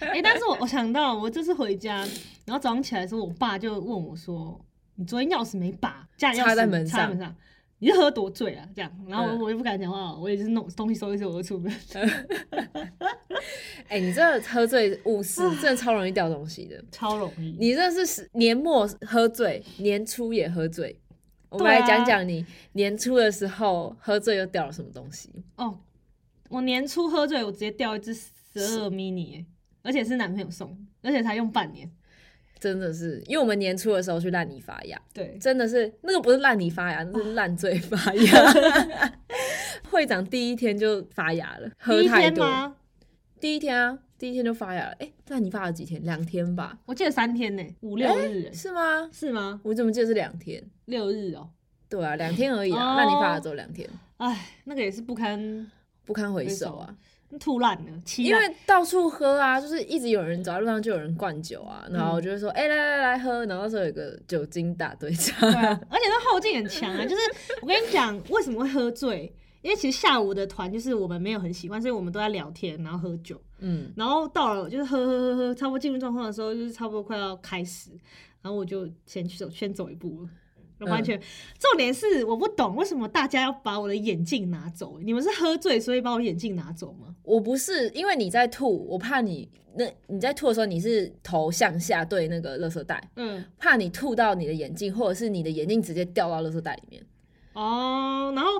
[0.00, 1.98] 哎、但是我我想到我这次回家，
[2.44, 4.60] 然后早上起来的时候，我爸就问我说
[4.96, 7.36] ：“你昨天钥匙没拔，家里钥匙插在门上插在门上。”
[7.80, 8.68] 你是喝多醉啊？
[8.74, 11.72] 这样，然后我就不敢讲话，我也是弄东西收一收我就出门。
[13.86, 16.82] 哎、你这喝醉误事，真的超容易掉东西的。
[16.90, 17.56] 超容易。
[17.56, 20.98] 你这是年末喝醉，年初也喝醉。
[21.50, 25.30] 我们来讲讲你年初的时候喝醉又掉了什么东西。
[25.54, 25.78] 哦，
[26.48, 29.46] 我年初喝醉，我直接掉一只十二 mini，、欸、
[29.82, 31.90] 而且是男朋友送，而且才用半年。
[32.58, 39.12] 真的是，因为我们年初的时候去烂泥发芽，对，真的是那个不是烂泥发芽，那是烂醉发芽。
[39.90, 42.74] 会长第一天就发芽了，喝太多。
[43.40, 44.92] 第一天啊，第一天就发芽了。
[44.98, 46.02] 哎、烂泥发了几天？
[46.02, 46.76] 两天吧？
[46.86, 49.08] 我记得三天呢、五六日、欸是吗？
[49.12, 49.60] 是吗？
[49.62, 50.60] 我怎么记得是两天？
[50.86, 51.48] 六日哦、
[51.88, 52.94] 对啊，两天而已啊。
[52.94, 55.70] 哦烂泥发了只有两天，哎，那个也是不堪
[56.08, 56.92] 不堪回首啊。
[57.38, 67.04] 吐烂了，气因为到处喝啊，就是一直有人走在路上就有人灌酒啊，然后就会说，哎、来来来喝，然后那时候有个酒精大队长，对啊，而且那后劲很强啊。
[67.04, 67.20] 就是
[67.60, 69.30] 我跟你讲，为什么会喝醉？
[69.60, 73.38] 因为其实下午的团就是我们没有很喜欢，所以我们都在聊天，然后喝酒。
[73.58, 77.90] 嗯，然后到了就是喝喝喝喝，差不多进入状况的时候，就是差不多快要开始，
[78.40, 80.30] 然后我就先去走，先走一步了。
[80.80, 81.20] 完全，
[81.58, 84.98] 重点是我不懂为什么大家要把我的眼镜拿走？
[85.00, 87.14] 你们是喝醉所以把我眼镜拿走吗？
[87.22, 97.04] 我不是因为你在吐，我怕你那你在吐的时候你是头向下对那个垃圾袋，嗯，怕你吐到你的眼镜，或者是你的眼镜直接掉到垃圾袋里面。
[97.58, 98.50] 哦，然后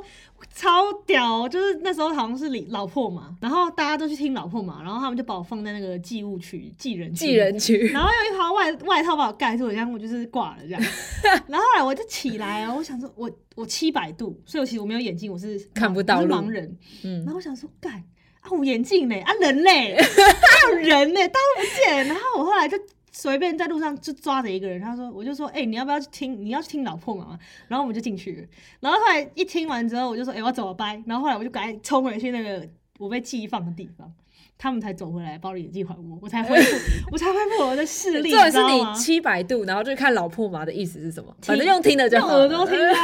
[0.53, 10.83] 超屌哦，就是那时候好像是李老破嘛，然后大家都去听老破嘛，然后他们就把我放在那个寄物区、寄人区寄人区， 然后用一条外外套把我盖住，好像我就是挂了这样。
[11.47, 16.77] 然后后来我就起来哦，我想说我我七百度，所以我其实我没有眼镜，我是看不到盲人。
[17.05, 17.93] 嗯然，后我想说干
[18.41, 22.07] 啊，我眼镜嘞啊人嘞，还有人嘞，到处不见。
[22.09, 22.77] 然后我后来就。
[23.12, 26.44] 随便在路上就抓着一个人，他说，我就说，哎、你要不要去听？
[26.44, 27.38] 你要去听老破嘛？
[27.68, 28.47] 然后我们就进去了。
[28.81, 31.03] 然后后来一听完之后，我就说，哎、我要走了，拜。
[31.07, 32.68] 然后后来我就赶紧冲回去那个
[32.99, 34.12] 我被寄放的地方，
[34.57, 36.77] 他们才走回来把我的眼镜还我，我才恢复，
[37.12, 38.31] 我才恢复我的视力。
[38.31, 42.18] 重点是你七百度，然后就看老破嘛的意思是什么，反正用听的就。
[42.18, 42.94] 耳朵听啊，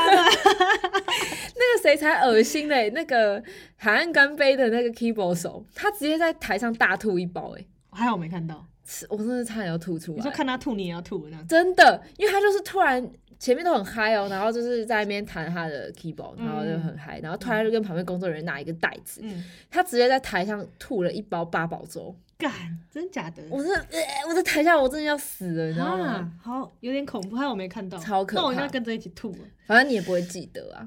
[1.56, 2.90] 那个谁才恶心嘞？
[2.90, 3.42] 那个
[3.76, 8.66] 海岸干杯的那个 keyboard 手，他直接在台上大吐一包、欸，还好我没看到。
[8.84, 10.36] 吃我真的差点要吐出来你说来。
[10.36, 11.28] 看他吐，你也要吐。
[11.48, 13.06] 真的，因为他就是突然
[13.38, 22.14] 前面都很嗨哦，然后就是在那边弹他的 keyboard，然后就很嗨，然后突然就跟旁边工作人员拿一个袋子，嗯，他直接在台上吐了一包八宝粥。
[22.36, 22.50] 干，
[22.90, 23.42] 真假的？
[23.48, 26.06] 我真的，呃我在台下我真的要死了，你知道吗？
[26.06, 29.38] 啊，好有点恐怖，还好我没看到，超可怕那我应该跟着一起吐了。
[29.66, 30.86] 反正你也不会记得啊。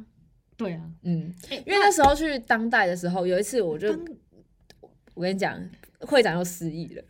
[0.57, 4.05] 对啊，嗯，欸因为那时候去当代的时候，有一次我就当
[5.17, 5.59] 我跟你讲，
[6.01, 7.03] 会长又失忆了。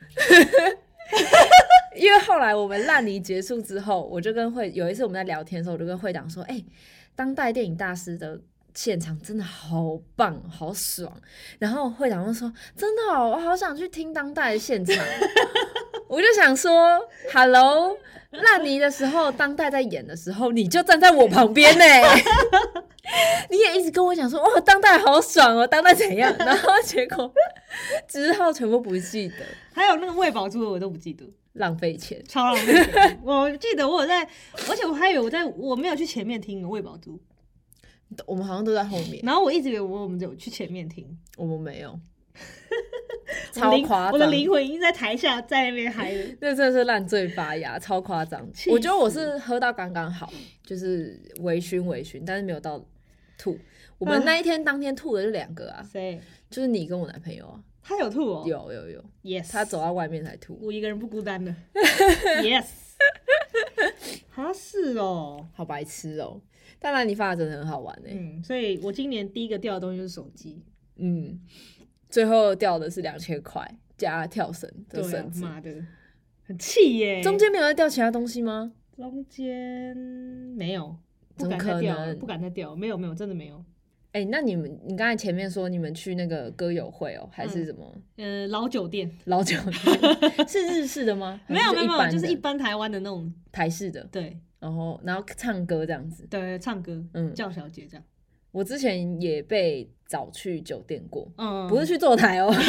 [1.93, 6.63] 因为后来我们烂泥结束之后，我就跟会有一次我们在聊天的时候，我就跟会长说：“哎、
[7.15, 8.39] 当代电影大师的
[8.73, 11.11] 现场真的好棒，好爽。”
[11.59, 14.95] 然后会长就说：“真的、哦，我好想去听当代的现场。”
[16.07, 16.99] 我就想说
[17.33, 17.97] ：“Hello，
[18.31, 21.83] 烂泥的时候，当代在演的时候，你就站在我旁边呢。
[23.49, 26.33] ”你也一直跟我讲说，哇，当代好爽哦，当代怎样？
[26.39, 27.31] 然后结果
[28.07, 29.35] 之后全部不记得，
[29.73, 32.21] 还有那个喂饱猪的我都不记得，浪费钱。
[32.27, 33.19] 超浪费钱。
[33.23, 34.27] 我记得我有在，
[34.69, 37.17] 而且我还以为我在我没有去前面听喂饱猪，
[38.25, 41.97] 我们好像都在后面，然后我一直以为我我们有去前面听，我们没有，
[43.51, 44.11] 超夸张。
[44.11, 46.25] 我的灵魂已经在台下在那边嗨了。
[46.39, 48.47] 那真的是烂醉发芽，超夸张。
[48.67, 50.31] 我觉得我是喝到刚刚好，
[50.63, 52.83] 就是微醺微醺，但是没有到
[53.37, 53.57] 吐。
[53.97, 56.19] 我们啊那一天当天吐的就两个啊，谁？
[56.49, 58.43] 就是你跟我男朋友啊，他有吐哦。
[58.45, 61.53] 有有有，Yes，他走到外面才吐，我一个人不孤单的。
[62.41, 62.67] yes，
[64.33, 65.47] 他是哦。
[65.53, 66.39] 好白痴哦。
[66.79, 70.63] 但烂泥发芽真的很好玩哎、嗯，所以我今年第一个掉的东西就是手机。
[70.97, 71.39] 嗯，
[72.09, 75.73] 最后掉的是两千块加跳绳的对啊绳，子，妈的，
[76.45, 77.21] 很气耶。
[77.21, 78.71] 中间没有再掉其他东西吗？
[78.95, 79.95] 中间
[80.55, 80.95] 没有，
[81.35, 83.63] 不敢再掉不敢再掉，没有没有，真的没有。
[84.13, 90.47] 哎、那你们，你刚才前面说你们去那个歌友会哦、还是嗯什么呃，老酒店老酒店？
[90.47, 91.39] 是日式的吗？
[91.45, 96.25] 没有没有没有，就是一般台湾的那种，台式的，对然后然后唱歌这样子。
[96.31, 98.03] 对，唱歌，嗯叫小姐这样。
[98.57, 102.59] 我之前也被找去酒店过，嗯，不是去坐台哦， 说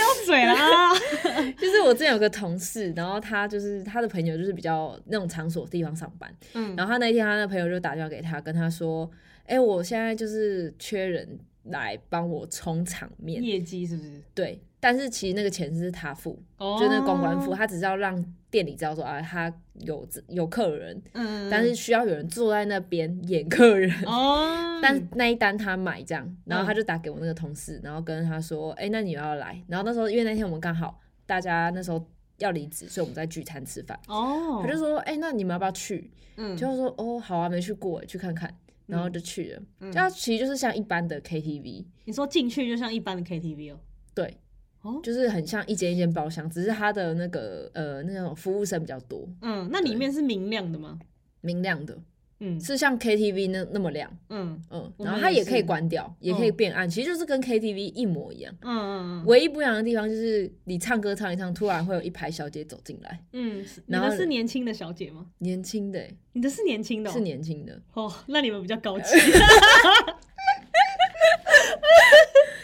[0.00, 0.92] 有嘴啦。
[1.56, 9.08] 就是我之前有个同事，然后他就是他的朋友就是比较那种场所地方上班，嗯，然后他那天他那朋友就打电话给他，跟他说，
[9.46, 14.20] 哎、我现在就是缺人来帮我充场面，业绩是不是？
[14.34, 23.88] 对，但是其实那个钱是他付，哦就是那个公关付，他只是要让店里知道说啊，他有有客人，嗯，但是需要有人坐在那边演客人。
[24.04, 32.04] 哦， 但那一单他买这样，然后他嗯就打给我那个同事，然后跟他说：“哎、那你要来？”然后那时候因为那天我们刚好大家那时候
[32.38, 33.96] 要离职，所以我们在聚餐吃饭。
[34.08, 38.52] 哦，他就说：“哎、那你们要不要去？”嗯，就说：“哦，好啊，没去过，去看看。”
[38.86, 39.62] 然后就去了。
[39.80, 43.78] 嗯就它其实就是像一般的 KTV，你说进去就像一般的 KTV 哦，
[44.12, 44.36] 对，
[44.82, 50.98] 哦，就是很像一间一间包厢，只是它的那个呃那种服务生比较多，嗯，那里面是明亮的吗？
[51.40, 51.96] 明亮的，
[52.40, 54.10] 嗯是像 KTV 那那么亮。
[54.28, 58.52] 嗯嗯，然后它也可以是关掉，也可以嗯变暗，其实就是跟 KTV 一模一样。
[58.62, 58.76] 嗯
[59.20, 65.26] 嗯唯一不一样的地方就是你唱歌唱一唱，突然会有一排小姐走进来，嗯，你的是年轻的小姐吗？
[65.38, 69.04] 年轻的欸、你的是年轻的哦，是年轻的，哦，那你们比较高级。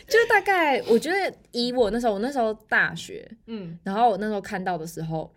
[0.08, 5.32] 就大概我觉得以我那时候，我那时候大学，嗯，然后我那时候看到的时候，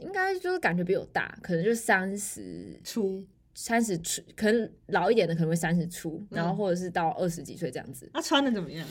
[0.00, 8.86] 应该就是感觉比我大，可能就三十出三十出，可能老一点的可能会三十出，嗯然后或者是到二十几岁这样子，他穿的怎么样？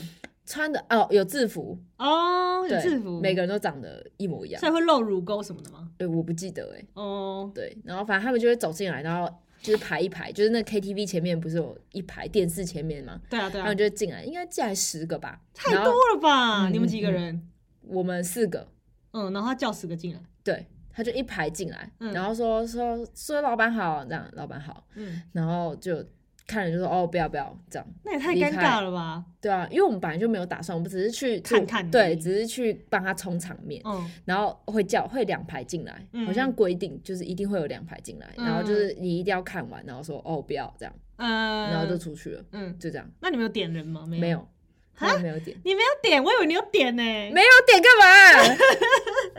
[0.46, 5.90] 穿的哦有制服，哦，有，制服，每个人都长得一模一样所，以会露乳沟什么的吗？
[5.98, 9.30] 对，我不记得哎、哦，对，然后反正他们就会走进来，然后
[9.62, 13.20] 就是排一排，就是那 KTV 前面不是有一排电视前面吗？
[13.28, 16.66] 对啊对啊然后，就进来，应该进来十个吧，太多了吧？
[16.68, 17.48] 嗯你们几个嗯人？
[17.82, 18.68] 我们四个，
[19.12, 26.04] 嗯，然后他叫十个进来，对，他就一排进来，嗯然后说说说老板好，这样老板好，嗯，然后就
[26.48, 29.22] 看人就说哦不要不要这样，那也太尴尬了吧？
[29.40, 34.10] 对啊，因为我们本来就没有打算，我们只是去看看对，只是去帮他充场面，嗯。
[34.24, 36.26] 然后会叫会两排进来，嗯。
[36.26, 44.06] 好像规定就是一定会有两排进来，嗯然后就是你一定要看完，然后说哦不要这样，嗯，然后就出去了，嗯，就这样，那你们有点人吗？
[44.08, 44.48] 没没有，
[44.96, 47.02] 他们没有点，你没有点，我以为你有点呢。
[47.02, 48.56] 没有点干嘛？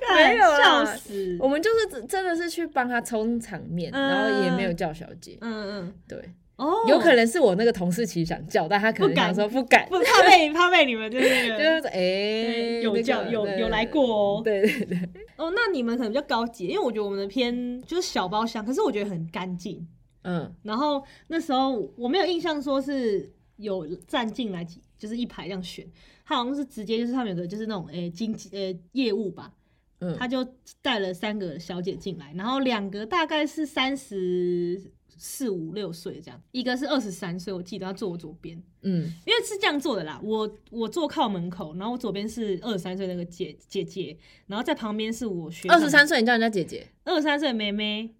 [0.00, 0.84] 干没有啦。
[0.84, 1.36] 笑死。
[1.40, 4.08] 我们就是真真的是去帮他充场面，嗯。
[4.08, 6.18] 然后也没有叫小姐，嗯嗯，对，
[6.56, 9.26] 哦，有可能是我那个同事其实想叫，但他可能不敢。
[9.26, 14.40] 想说不敢，不怕被 怕被你们就是那就是哎、有那个叫有有来过哦。
[14.44, 14.98] 对对对，
[15.36, 19.86] 哦，那你们可能比较高级，因为我觉得我们的偏就是小包厢，可是我觉得很干净。
[20.22, 20.52] 嗯。
[20.62, 25.86] 然后那时候我没有印象说是有站进来几，就是一排这样选，
[26.24, 29.52] 他好像是直接就是他们有个就是那种诶、经济诶业务吧，
[30.00, 30.46] 嗯，他就
[30.82, 34.80] 带了三个小姐进来，然后两个大概是三十
[35.18, 39.12] 四五六岁这样，一个是二十三岁，我记得他坐我左边，嗯。
[39.24, 48.14] 因为是这样坐的啦，我我坐靠门口，然后我左边是二十三岁那个姐姐姐，然后在旁边是我学二十三岁你叫人家姐姐，二十三岁的妹妹，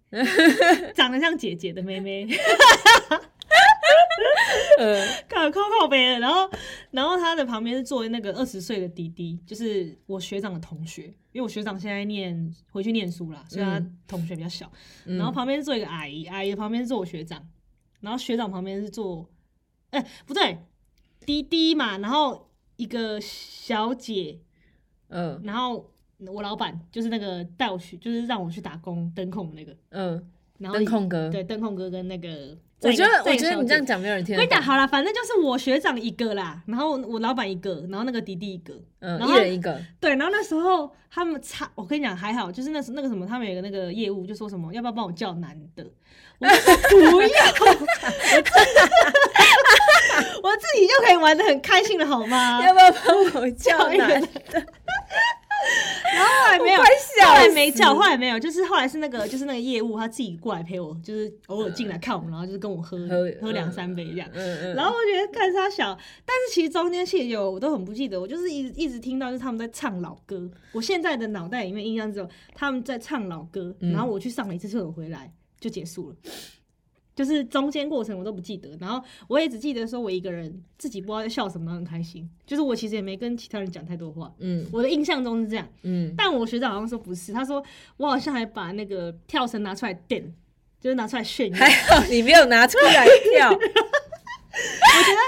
[0.95, 2.27] 长得像姐姐的妹妹，
[4.79, 6.49] 呃，靠靠靠背的，然后
[6.91, 14.71] 然后他的旁边是坐那个二十岁的弟弟，就是我学长的同学，因为我学长现在念回去念书啦，所以他嗯同学比较小，
[15.05, 15.17] 嗯。
[15.17, 17.47] 然后旁边是坐一个阿姨，阿姨旁边是坐我学长，
[18.01, 19.29] 然后学长旁边是坐，
[19.89, 20.59] 哎、不对，
[21.25, 24.39] 弟弟嘛，然后一个小姐，
[25.09, 25.41] 嗯。
[25.43, 25.91] 然后
[26.27, 33.85] 我老板就是那个带我去，就是让我去打工灯控的那个，嗯，然后灯控哥，对灯控哥跟那个，我觉得我觉得你这样。
[33.85, 45.85] 讲没有人听我跟你讲，好了，反正就是我学长一个啦，然后我老板一个，然后那个弟弟一个，嗯，一人一个，对，然后那时候他们差，我跟你讲还好，就是那时那个什么，他们有个那个业务就说什么要不要帮我叫男的，
[46.39, 46.75] 我就说
[47.11, 47.27] 不要
[50.41, 52.65] 我自己就可以玩的很开心了，好吗？
[52.65, 54.21] 要不要帮我叫男男
[56.13, 64.29] 然后后来没有，后来没叫，后来没有，就是后来是那个就是那个业务他自己过来陪我，就是偶尔进来看我们，然后就是跟我喝喝喝两三杯这样。
[64.33, 70.49] 嗯嗯，然后我觉得看他小，但是其实中间其实有我都很不记得，我就是一直一直听到就是他们在唱老歌。
[70.71, 76.15] 我现在的脑袋里面印象只有他们在唱老歌，嗯然后我去上了一次厕所回来就结束了，
[77.17, 78.69] 就是中间过程我都不记得。
[78.79, 82.29] 然后我也只记得说我一个人自己不知道在笑什么，很开心。
[82.45, 85.67] 就是我其实也没跟其他人讲太多话，嗯我的印象中是这样。
[85.81, 87.61] 嗯，但我学长好像说不是，他说
[87.97, 90.33] 我好像还把那个跳绳拿出来垫，
[90.79, 91.57] 就是拿出来炫耀。
[91.57, 93.51] 还好你没有拿出来跳，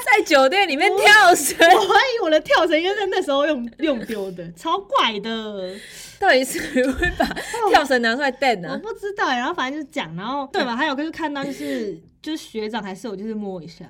[0.06, 5.76] 在酒店里面跳绳，我怀疑我的跳绳应该在那时候用用丢的， 超怪的。
[6.20, 7.26] 到底是谁会把
[7.70, 8.78] 跳绳拿出来蹬我？
[8.80, 10.76] 不知道欸，然后反正就是讲，然后对吧？
[10.76, 13.86] 还有就是看到就是就是学长还是我就是摸一下，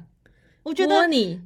[0.62, 1.41] 我觉得摸你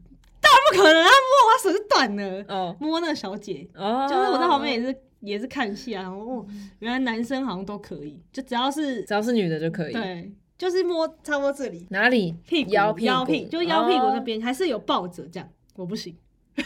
[0.71, 6.45] 不可能，他摸我手是短的，哦摸那个小姐，哦，就是我在旁边也是也是看戏啊，然后哦，
[6.79, 9.93] 原来男生好像都可以，就只要是只要是女的就可以。
[9.93, 10.31] 对，
[10.63, 12.33] 就是摸差不多这里哪里？
[12.47, 16.15] 屁股腰屁股腰屁就腰屁股那哦边，还是有抱着这样，我不行。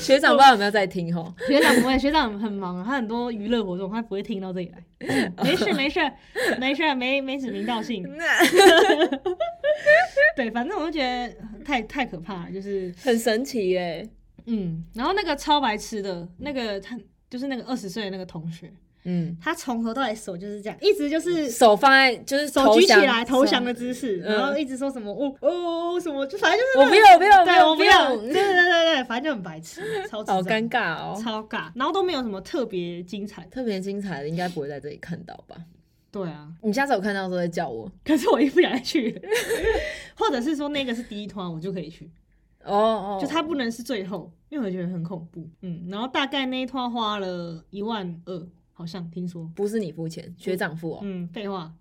[0.00, 1.34] 学长不知道有没有在听吼？
[1.46, 4.82] 学长不会，学长很忙，他很多娱乐活动，他不会听到这里来。
[5.44, 6.00] 没事没事
[6.58, 8.02] 没事，没没指名道姓。
[10.34, 14.08] 对，反正我就觉得太太可怕了，就是很神奇耶。
[14.46, 18.72] 嗯，然后那个超白痴的那个他就是那个二十岁的那个同学，
[19.04, 31.18] 嗯，他从头到尾手就是这样，一直就是手放在就是手举起降来投降的姿势，嗯然后一直说什么哦哦什么，就反正就是我不要，我不要，对我不要，不对对对对，反正就很白痴，超智好尴尬哦。
[31.22, 33.44] 超尬，然后都没有什么特别精彩。
[33.50, 35.56] 特别精彩的应该不会在这里看到吧？
[36.10, 37.90] 对啊，你下次有看到的时候再叫我。
[38.04, 39.20] 可是我一不想再去，
[40.16, 42.10] 或者是说那个是第一团，我就可以去，
[42.64, 45.46] 哦哦，就它不能是最后，因为我觉得很恐怖。
[45.60, 48.46] 嗯，然后大概那一团花了一万二，
[48.78, 49.50] 好像听说。
[49.56, 51.00] 不是你付钱，学长付哦。
[51.02, 51.72] 嗯，废话。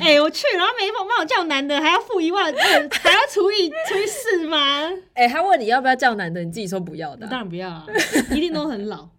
[0.00, 4.90] 哎、我去，然后没帮帮我叫男的，还要付一万二，还要除以除以四吗？
[5.12, 7.26] 哎，他问你要不要叫男的，你自己说不要的。
[7.26, 7.86] 当然不要啊，
[8.34, 9.10] 一定都很老。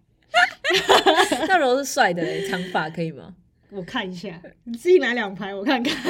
[1.46, 3.36] 那如果是帅的嘞，长发可以吗？
[3.70, 5.94] 我看一下，你自己拿两排我看看。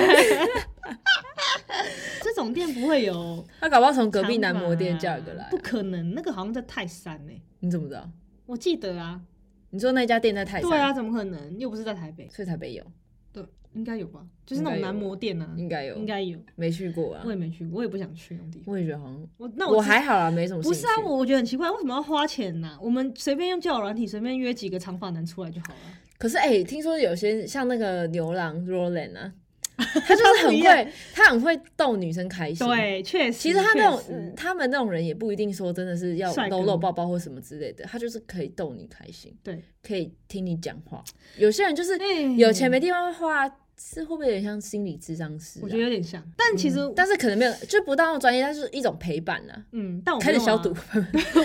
[2.22, 5.48] 这种店不会有他搞不好从隔壁男模店叫一个来啊。
[5.50, 8.10] 不可能，那个好像在泰山呢、你怎么知道？
[8.46, 9.20] 我记得啊。
[9.70, 10.70] 你说那家店在泰山？
[10.70, 11.58] 对啊，，怎么可能？
[11.58, 12.28] 又不是在台北。
[12.30, 12.84] 所以台北有，
[13.32, 14.26] 对，应该有吧？
[14.46, 16.38] 就是那种男模店啊，应该有，应该有。
[16.56, 17.30] 没去过啊我。
[17.30, 18.72] 也没去过，我也不想去那种地方。
[18.72, 20.62] 我也觉得好像，我那我只还好啦，没什么。
[20.62, 25.80] 不是啊，我我觉得很奇怪，为什么要花钱呢、我们随便用交友软体，随便约几个长发男出来就好了。
[26.16, 29.32] 可是哎、听说有些像那个牛郎 Roland 啊，
[30.04, 33.38] 他就是很会，他很会逗女生开心。，对，确实。
[33.38, 41.02] 其实他那种嗯他们那种人也不一定说真的是要搂搂抱抱或什么之类的，他就是可以逗你开心，对，可以听你讲话。
[41.36, 43.48] 有些人就是哎有钱没地方花，
[43.80, 45.62] 是会不会有点像心理智商师、啊？
[45.62, 50.70] 我觉得有点像，但其实，但是可能没有，就不到那么专业，但是一种陪伴呐、嗯，但我开始消毒，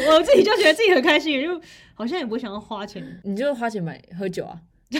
[0.10, 1.62] 我自己就觉得自己很开心，就
[1.94, 3.06] 好像也不会想要花钱。
[3.24, 4.60] 你就花钱买喝酒啊，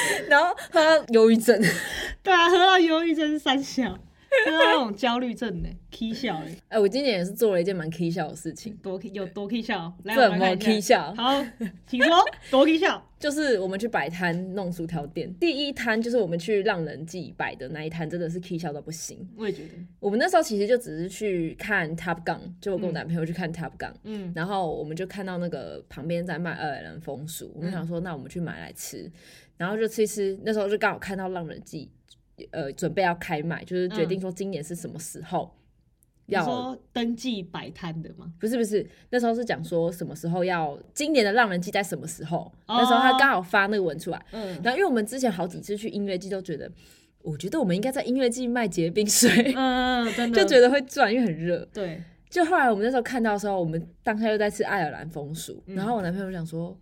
[0.28, 1.60] 然后喝到忧郁症。
[2.22, 10.80] 对啊，喝到忧郁症是三小，喝到那种焦虑症呢， K 笑哎，哎、我今年也是做了一件蛮 k 笑的事情，多 K 有多 K 笑，来我怎么们来 k。
[10.80, 11.14] 笑？
[11.16, 11.44] 好，
[11.86, 12.12] 请说
[12.50, 13.02] 多 K 笑。
[13.18, 19.28] 就是我们去摆摊弄薯条店，第一摊就是我们去浪人记摆的那一摊，真的是 k 笑到不行。
[19.36, 29.10] 我也觉得，我们那时候其实就只是去看 Top Gun，就我跟我男朋友去看 Top Gun，、嗯，然后我们就看到那个旁边在卖爱尔兰风薯，我们嗯想说那我们去买来吃，
[29.58, 30.38] 然后就吃一吃。
[30.42, 31.90] 那时候就刚好看到浪人记，
[32.52, 35.54] 呃，准备要开卖，就是决定说今年是什么时候、
[36.26, 36.76] 要。
[36.92, 38.32] 登记摆摊的吗？
[38.40, 42.52] 不是不是，那时候是讲说什么时候要今年的浪人季在什么时候？
[42.66, 46.70] 哦那时候他刚好发那个文出来，嗯然后因为我们之前好几次去音乐季都觉得，
[47.22, 51.66] 我觉得我们应该在音乐季卖结冰水，嗯，真的 就觉得会赚，因为很热。
[51.72, 56.76] 对，就后来我们那时候看到的时候，我们当下又在吃爱尔兰风薯，嗯然后我男朋友想说，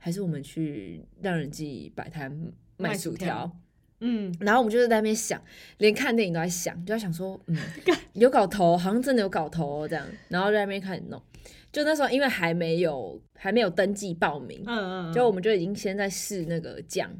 [0.00, 2.32] 还是我们去让人记摆摊
[2.76, 3.48] 卖卖薯条。
[4.00, 5.38] 嗯，然后我们就是在那边想，
[5.76, 7.56] 连看电影都在想，就在想说，嗯，
[8.14, 10.06] 有搞头，好像真的有搞头哦，这样。
[10.28, 11.22] 然后就在那边开始弄，
[11.70, 17.10] 就那时候因为还没有还没有登记报名，嗯嗯，就我们就已经先在试那个酱，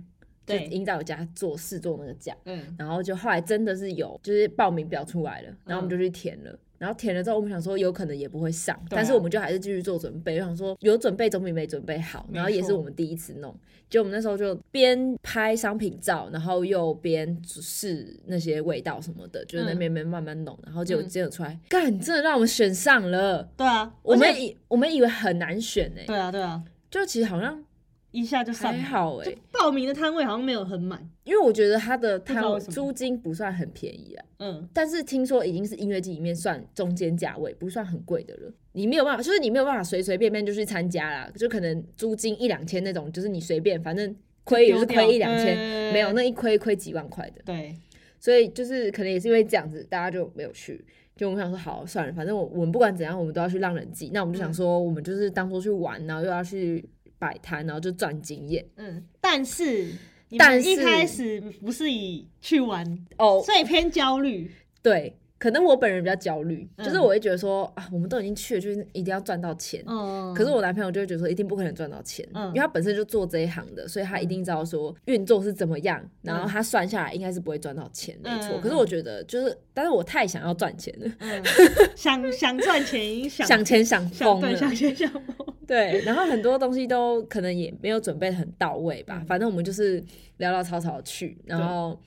[0.46, 6.58] 就对引导家做试做那个酱，嗯然后就后来真的是有，就是报名表出来了，然后我们就去填了。
[6.80, 12.26] 然后填了之后，我们想说有可能也不会上，啊但是我们就还是继续做准备，我想说有准备总比没准备好。
[12.32, 13.54] 然后也是我们第一次弄，
[13.90, 23.46] 就我们那时候就边拍商品照，然后又边试那些味道什么的，就在那边边慢慢弄，然后结果嗯结果出来，干、真的让我们选上了。
[23.58, 27.62] 对啊，我们以我们以为很难选呢、对啊对啊，就其实好像
[28.10, 38.52] 一下就上了，还好哎、就报名的摊位好像没有很满，因为我觉得它的摊租金不算很便宜啊，嗯，但是听说已经是音乐季里面算中间价位，不算很贵的了。
[38.72, 47.42] 你没有办法，就是你没有办法随随便便就去参加啦，就可能租金一两千那种，就是你随便，反正亏也是亏一两千，对没有那一亏亏几万块的。
[47.44, 47.76] 对，
[48.18, 50.84] 所以就是可能也是因为这样子，大家就没有去。
[51.16, 54.10] 就我们想说，好算了，反正我我们不管怎样，我们都要去浪人季。
[54.14, 56.82] 那我们就想说，我们就是当做去玩，然后又要去
[57.20, 58.66] 摆摊，然后就赚经验。
[58.76, 59.92] 嗯，但是
[60.30, 62.84] 你但一开始不是以去玩，
[63.18, 64.50] 哦，所以偏焦虑。
[64.82, 69.82] 对，可能我本人比较焦虑，就是嗯我会觉得说啊，我们都已经去了，就是一定要赚到钱。
[69.86, 72.48] 嗯，可是我男朋友就会觉得说，一定不可能赚到钱，嗯。
[72.48, 78.58] 因为他本身就做这一行的，所以他一定知道说运作是怎么样，然后他算下来应该是不会赚到钱，没错。
[78.58, 81.42] 嗯可是我觉得就是，但是我太想要赚钱了，嗯，
[81.96, 85.34] 想想赚钱，想想钱想疯了，想想钱想疯。
[85.66, 89.24] 对，然后很多东西都可能也没有准备得很到位吧，嗯。
[89.24, 90.02] 反正我们就是
[90.38, 91.98] 潦潦草草去，然后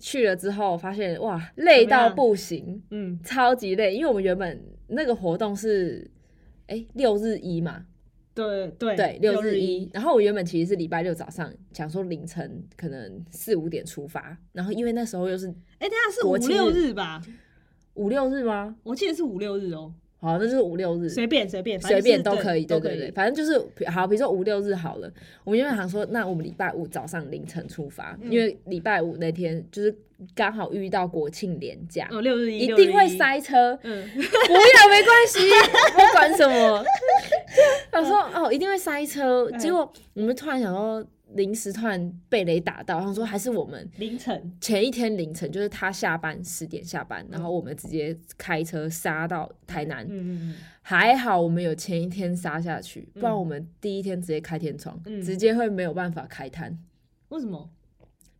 [0.00, 6.10] 去了之后发现哇，累到不行，嗯超级累，因为我们原本那个活动是
[6.66, 7.84] 哎六日一嘛，
[8.34, 9.90] 对对对，六日一一。
[9.92, 15.46] 然后我原本其实是礼拜六早上想说凌晨可能四五点出发，然后因为那时候又是
[15.78, 17.22] 哎，等下是五六日吧？
[17.94, 18.74] 五六日吗？
[18.82, 23.10] 我记得是五六日哦，好，那就是五六日，随便随便随便都可以，对对对，以。
[23.10, 23.58] 反正就是
[23.90, 25.10] 好，比如说五六日好了，
[25.44, 29.94] 我们原本想说，那我们礼拜五早上凌晨出发，嗯因为礼拜五那天就是
[30.34, 33.08] 刚好遇到国庆连假，哦，六日一一定会。
[33.08, 35.38] 塞车，嗯， 不要没关系，
[35.92, 36.84] 不管什么。
[37.92, 41.04] 想说哦，一定会塞车，嗯结果我们突然想说，
[41.34, 44.52] 临时突然被雷打到，他说还是我们凌晨。
[44.60, 50.06] 前一天凌晨，就是他下班十点下班，然后我们直接开车杀到台南。
[50.08, 56.76] 嗯嗯还好我们有前一天杀下去，不然嗯我们第一天直接开天窗，嗯直接会没有办法开摊，
[57.28, 57.70] 为什么？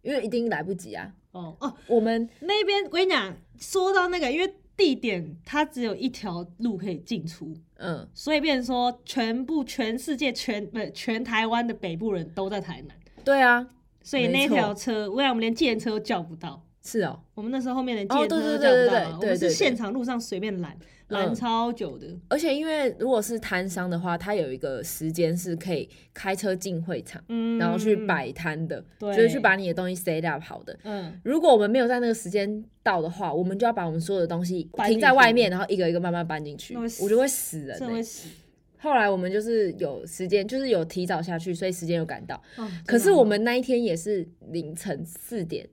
[0.03, 1.14] 因为一定来不及啊。
[1.32, 13.68] 哦哦，我们那边我跟你讲，说到那个，因为地点它只有一条路可以进出，嗯，所以变成说全部全世界全不是全台湾的北部人都在台南，对啊，
[14.03, 16.64] 所以那条车，我想我们连计程车都叫不到。
[16.83, 20.74] 是哦，我们那时候后面连计程哦对对车都叫不到我们是现场路上随便拦，
[21.11, 22.06] 拦嗯超久的。
[22.28, 30.76] 而且因为如果是摊商的话，他有一个时间是可以开车进会场，嗯，然后去摆摊的，对就是去把你的东西 set up 好的。
[30.84, 38.02] 嗯，如果我们没有在那个时间到的话，我们就要把我们所有的东西停在外面，然后一个一个慢慢搬进去，我就会死人、欸真会。
[38.02, 38.28] 死。
[38.82, 42.42] 后来我们就是有时间，就是有提早下去，所以时间有赶到。
[42.56, 45.68] 哦可是我们那一天也是凌晨四点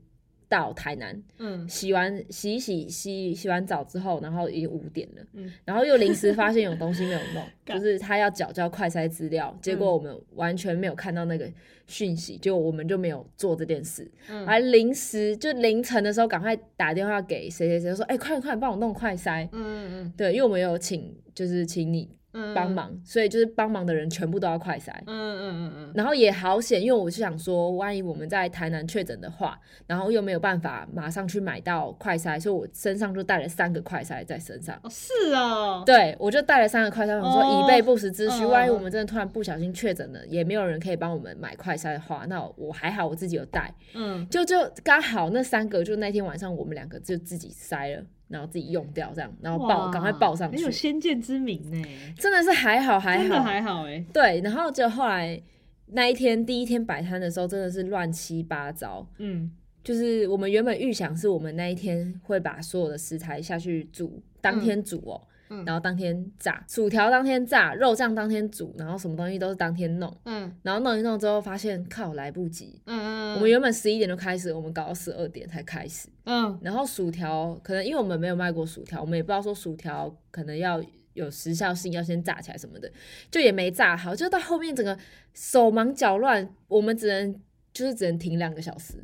[0.49, 1.67] 到台南，嗯。
[1.67, 5.51] 洗完洗一洗洗洗完澡之后，然后已经五点了，嗯。
[5.65, 9.93] 然后又临时发现有东西没有弄， 就是他要缴交快筛资料，结果嗯。
[9.93, 11.49] 我们完全没有看到那个
[11.87, 14.45] 讯息，结果我们就没有做这件事，嗯。
[14.45, 24.91] 还临时就凌晨的时候赶快打电话给谁谁谁说，哎、快点快点帮我弄快筛，嗯嗯对，因为我们有请就是请你嗯，帮忙，所以就是帮忙的人全部都要快筛。
[25.05, 25.17] 嗯。
[25.17, 34.79] 嗯嗯嗯嗯然后也好险，因为我是想说，万一我们在台南确诊的话，然后又没有办法马上去买到快筛，所以我身上就带了三个快筛在身上。
[34.83, 51.81] 哦，是哦，对，我就带了三个快筛，我说哦以备不时之需，哦万一我们真的突然不小心确诊了，也没有人可以帮我们买快筛的话，那我还好，我自己有带，嗯，就就刚好那三个，就那天晚上我们两个就自己筛了，然后自己用掉这样，然后报哇赶快报上去很有，先见之明呢，
[52.17, 54.05] 真的是还好还真的好，还好哎。
[54.13, 55.41] 对，然后就后来
[55.87, 59.07] 那一天第一天摆摊的时候，真的是乱七八糟。
[59.17, 59.51] 嗯
[59.83, 65.27] 就是我们原本预想是我们那一天会把所有的食材下去煮，当天煮哦、嗯
[65.65, 70.15] 然后当天炸，薯条当天炸，肉酱当天煮，然后什么东西都是当天弄。
[70.25, 72.81] 嗯然后弄一弄之后，发现靠来不及。
[72.85, 76.07] 嗯，我们原本十一点就开始，我们搞到十二点才开始。
[76.25, 80.83] 嗯然后薯条可能因为我们没有卖过薯条，我们也不知道说薯条可能要
[81.13, 82.91] 有时效性，要先炸起来什么的，
[83.31, 84.97] 就也没炸好，就到后面整个
[85.33, 87.33] 手忙脚乱，我们只能
[87.73, 88.95] 就是只能停两个小时，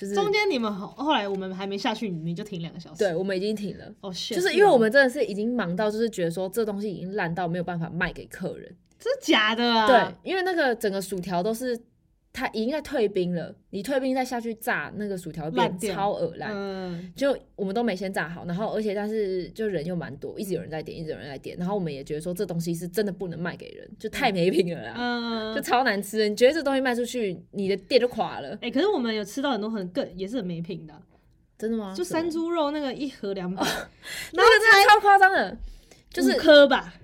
[0.00, 2.98] 就是中间你们后后来我们还没下去，你们就停两个小时。
[3.00, 3.84] 对，我们已经停了。
[4.00, 8.74] 哦，是就是因为我们真的是已经忙到，就是觉得说这东西已经烂到没有办法卖给客人。
[8.98, 9.86] 真的假的啊？
[9.86, 11.78] 对，因为那个整个薯条都是
[12.32, 15.94] 它已经在退冰了，你退冰再下去炸，那个薯条会变烂掉。
[15.94, 16.52] 超恶烂。
[16.54, 17.12] 嗯。
[17.16, 26.28] 就我们都没先炸好，然后而且但是就人又蛮多，一直有人在点，一直有人在点，然后我们也觉得说这东西是真的不能卖给人，就太没品了啦，嗯，就超难吃。
[26.28, 30.94] 你觉得这东西卖出去，你的店就垮了，哎、可是我们有吃到很多很更也是很没品的。
[30.94, 31.02] 啊、
[31.58, 31.92] 真的吗？
[31.94, 33.60] 就山猪肉那个一盒两百、
[34.32, 35.58] 那个真的超夸张的，
[36.10, 36.94] 就是颗吧，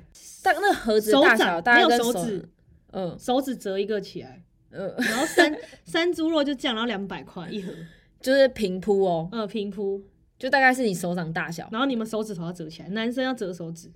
[0.42, 2.48] 但那个盒子大小大概跟手指，
[2.92, 3.16] 嗯。
[3.18, 7.72] 手指折一个起来，嗯，然后三 三猪肉就这样，然后两百块一盒，
[8.20, 10.02] 就是平铺哦，呃，平铺，
[10.38, 13.90] 就大概是你手掌大小，然后你们手指头要折起来，男生要折手指，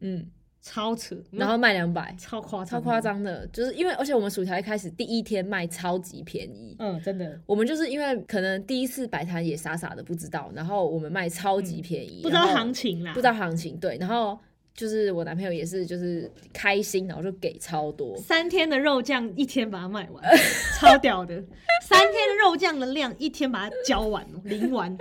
[0.00, 0.26] 嗯，
[0.60, 7.40] 超扯，然后卖两百，超夸张，超夸，张的，就是因为而且我们薯条一开始第一天卖超级便宜，嗯，真的。
[7.46, 14.38] 我们就是因为可能第一次摆摊也傻傻的不知道，然后我们卖超级便宜，嗯不知道行情啦，不知道行情，对，然后
[14.74, 20.22] 就是我男朋友也是就是开心，然后就给超多，三天的肉酱一天把它卖完，
[20.80, 21.42] 超屌的。
[21.82, 24.96] 三天的肉酱的量一天把它浇完哦，淋完，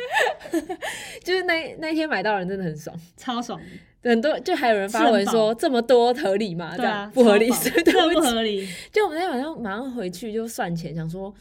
[1.24, 3.60] 就是那那一天买到人真的很爽，超爽。
[4.04, 6.76] 很多就还有人发文说这么多合理吗？
[6.76, 8.68] 对啊，不合理，超 对棒真的不起不合理。
[8.92, 11.32] 就我们那天晚上马上回去就算钱，想说，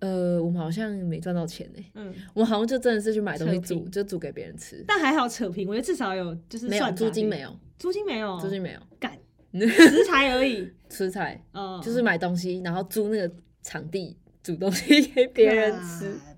[0.00, 9.18] 呃，我们好像没赚到钱呢、嗯，我们好像就真的是去买东西煮，就煮给别人吃，但还好扯平，我觉得至少有就是没有算，租金没有，租金没有，租金没有，干
[9.52, 10.70] 食材而已。
[10.90, 16.12] 食材 嗯，就是买东西，然后租那个场地煮东西给 别人吃。
[16.12, 16.36] 干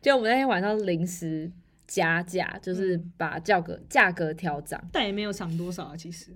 [0.00, 1.50] 就我们那天晚上临时
[1.86, 6.30] 加价，就是嗯把价格价格调涨，但也没有涨多少啊，其实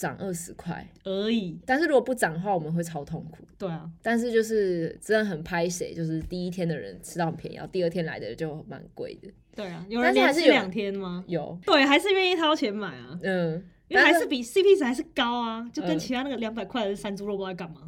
[0.00, 0.86] 涨二十块。
[1.04, 1.58] 而已。
[1.66, 3.44] 但是如果不涨的话，我们会超痛苦。
[3.58, 9.28] 对啊，但是就是真的很拍谁，就是第一天的人吃到很便宜，然后第二天来的就蛮贵的。
[9.54, 11.24] 对啊，有但人是还是有连吃两天吗？
[11.28, 17.82] 有，对，还是愿意掏钱买啊，嗯，因为还是比 CP 值还是高啊，就跟嗯其他那个两百块的山猪肉不知道在干嘛。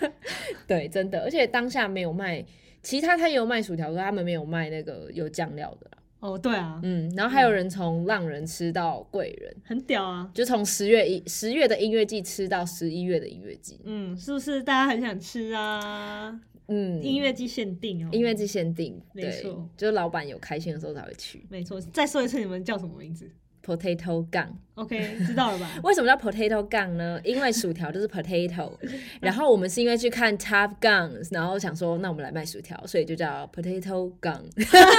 [0.66, 2.42] 对，真的，而且当下没有卖，
[2.82, 5.98] 其他他也有卖薯条，可是他们没有卖那个有酱料的啦。
[6.22, 10.30] 哦，对啊，嗯，然后还有人从浪人吃到贵人，很屌啊。
[10.32, 13.80] 就从十月一十月的音乐季吃到十一月的音乐季。
[13.82, 16.40] 嗯，是不是大家很想吃啊？
[16.68, 21.44] 嗯，音乐季限定哦，音乐季限定，对没错，就是老板有开心的时候才会去。
[21.50, 21.80] 没错。
[21.80, 23.28] 再说一次，你们叫什么名字
[23.64, 25.70] Potato Gun，？OK，知道了吧？
[25.84, 27.20] 为什么叫 Potato Gun 呢？
[27.22, 28.72] 因为薯条就是 potato，
[29.20, 34.42] 然后我们是因为去看 Top Guns，然后想说那我们来卖薯条，所以就叫 Potato Gun，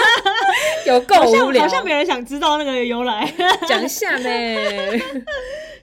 [0.88, 3.32] 有够好无聊像好，像没人想知道那个由来，
[3.68, 4.30] 讲一下呢。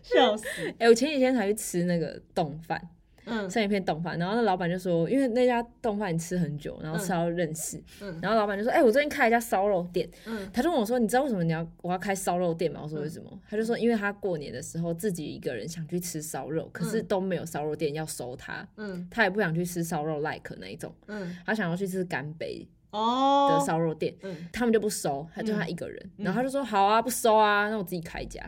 [0.02, 0.46] 笑死。
[0.78, 2.80] 哎、我前几天才去吃那个冻饭，
[3.24, 3.48] 嗯。
[3.50, 8.18] 剩一片冻饭，然后那老板就说，因为那家冻饭你吃很久，然后吃到认识，嗯。
[8.22, 10.48] 然后老板就说，哎、我最近开了一家烧肉店，嗯。
[10.52, 12.80] 他就问我说，你知道为什么你要我要开烧肉店吗？
[12.82, 13.30] 我说为什么？
[13.48, 17.06] 他就说，因为他过年的时候自己一个人想去吃烧肉，可是嗯。
[17.06, 19.06] 都没有烧肉店要收他，嗯。
[19.10, 24.14] 他也不想去吃烧肉 like 那一种，嗯，他想要去吃干杯的哦，烧肉店。
[24.22, 26.24] 嗯，他们就不收，他就他一个人，嗯。
[26.24, 28.42] 然后他就说好啊，不收啊，那我自己开一家，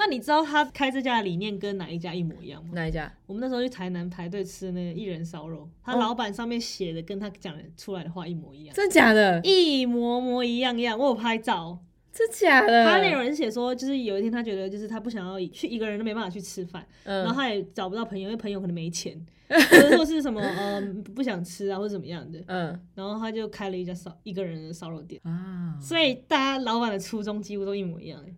[0.00, 2.70] 那你知道他开这家的理念跟哪一家一模一样吗？
[2.72, 3.12] 哪一家？
[3.26, 9.38] 我们那时候去台南排队吃那个一人烧肉，他哦老板上面写的跟他讲的出来的话一模一样，真假的？
[9.44, 10.98] 一模模一样样。
[10.98, 11.78] 我有拍照，
[12.10, 12.86] 真假的？
[12.86, 19.14] 他那有人写说，就是有一天他觉得就是他不想要去一个人都没办法去吃饭，嗯然后他也找不到朋友，因为朋友可能没钱，
[19.50, 20.80] 或者说是什么呃
[21.14, 25.20] 不想吃啊或者怎么样的，嗯然后他就开了一家烧一个人的烧肉店。
[25.24, 28.34] 啊，所以大家老板的初衷几乎都一模一样欸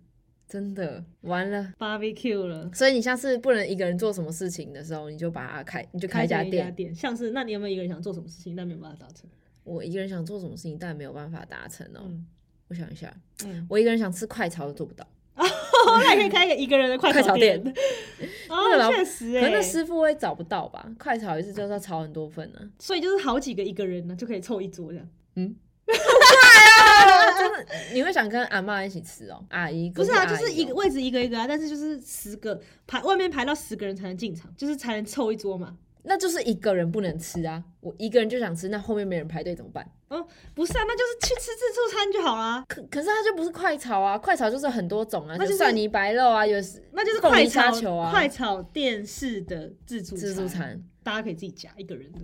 [0.52, 1.72] 真的完了。
[1.78, 6.70] ，barbecue 了，所以你下次不能一个人做什么事情的时候，你就把它开，你就开一家店。
[6.74, 9.30] 店，像是那你有没有一个人想做什么事情，但没有办法达成？
[9.64, 12.02] 我一个人想做什么事情，但没有办法达成哦。
[12.04, 12.26] 嗯
[12.68, 13.10] 我想一下，
[13.46, 15.06] 嗯，我一个人想吃快炒都做不到。
[15.36, 17.62] 那也可以开一个一个人的快快炒店。
[18.48, 20.86] 那确实哎那，师傅会找不到吧？
[20.98, 25.08] 快炒一次就是要炒很多份呢、所以就是好几个一个人呢，就可以凑一桌这样。
[25.36, 25.40] 啊。
[27.92, 29.44] 你会想跟阿妈一起吃哦？
[29.50, 35.76] 阿姨不是啊，就是一个位置一个一个啊，但是就是十个排外面排到十个人才能进场，就是才能凑一桌嘛。
[36.04, 37.62] 那就是一个人不能吃啊。
[37.78, 39.88] 我一个人就想吃，那后面没人排队怎么办？
[40.52, 46.58] 不是啊，那就是去吃自助餐就好啦，可可是它就不是快炒啊，快炒就是很多种啊，那就是蒜泥白肉啊，有
[46.90, 52.18] 那就是快炒球啊快炒店式的自助自助餐大家可以自己夹一个人的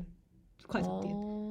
[0.67, 1.45] 快炒店，哦。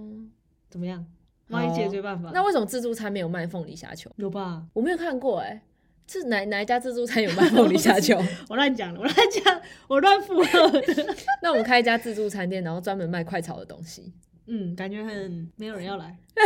[0.69, 1.03] 怎么样？
[1.49, 2.31] 好帮你解决办法。
[2.33, 4.11] 那为什么自助餐没有卖凤梨虾球？
[4.17, 4.63] 有吧？
[4.73, 5.61] 我没有看过哎、
[6.07, 8.17] 是哪哪一家自助餐有卖凤梨虾球？
[8.49, 11.15] 我乱讲了，我乱讲，我乱附和的。
[11.41, 14.13] 那我们开一家自助餐店，然后专门卖快炒的东西。
[14.47, 16.17] 嗯，感觉很没有人要来。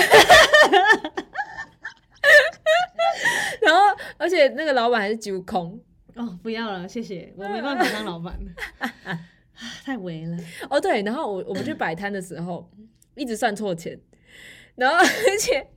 [3.61, 3.79] 然后，
[4.17, 5.79] 而且那个老板还是酒空
[6.15, 9.19] 哦，不要了，谢谢，我没办法当老板了，啊
[9.85, 10.37] 太违了。
[10.69, 10.81] 哦。
[10.81, 12.67] 对，然后我我们去摆摊的时候，
[13.13, 13.99] 一直算错钱，
[14.75, 15.67] 然后 而且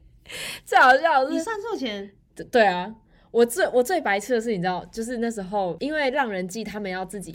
[0.64, 2.10] 最好笑的是，你算错钱，
[2.50, 2.94] 对啊，
[3.30, 7.34] 我最我最白痴的是，你知道，就是那时候因为让人记他们要自己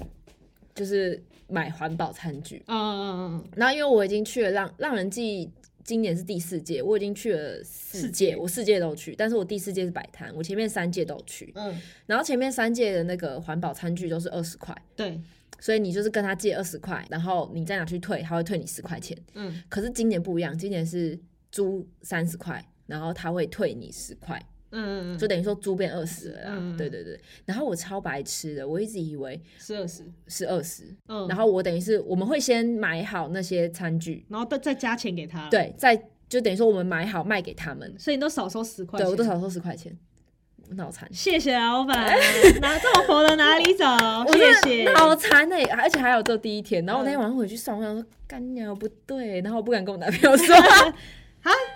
[0.73, 5.51] 就是买环保餐具，嗯嗯嗯然后因为我已经去了让让人记。
[5.81, 11.51] 今年是第四届，我已经去了四届我四届都去，但是我第四届是摆摊，我前面三届都去。
[11.55, 15.19] 嗯，然后前面三届的那个环保餐具都是二十块，对，
[15.59, 19.17] 所以你就是跟他借二十块，然后你再拿去退，他会退你十块钱。
[19.33, 21.17] 嗯可是今年不一样，今年是
[21.51, 24.41] 租三十块，然后他会退你十块，
[24.71, 26.51] 嗯嗯就等于说租变二十了啦。
[26.55, 35.95] 嗯对对对，然后我超白痴的，我一直以为是二十，是二十，嗯，然后我等于是我们会先买好那些餐具，然后再再加钱给他，，对，再
[36.27, 39.97] 就等于说我们买好卖给他们，所以你都少收十块钱，对我都少收十块钱。
[40.73, 41.11] 脑残。
[41.11, 42.15] 谢谢老板，
[42.61, 44.23] 拿这么佛的哪里找？
[44.23, 44.93] 我谢真谢的。
[44.93, 50.93] 脑残哎，而且还有这第一天，然后我那天嗯晚上回去算，我想说干娘不对，然后我不敢跟我男朋友说，啊，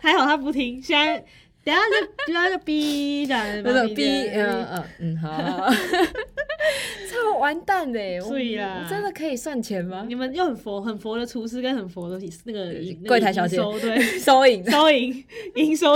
[0.04, 1.18] 还好他不听，现在
[1.64, 4.66] 等下就等一下就逼的，那种逼，嗯。
[4.66, 5.70] 嗯嗯嗯，好。
[7.10, 8.86] 超完蛋的欸，我所以啦。
[8.90, 10.04] 真的可以算钱吗？
[10.06, 12.74] 你们又很佛很佛的厨师跟很佛的那个
[13.08, 13.56] 柜台小姐。
[13.56, 14.02] 营收对。
[14.20, 15.26] 收银，收银
[15.56, 15.96] 营收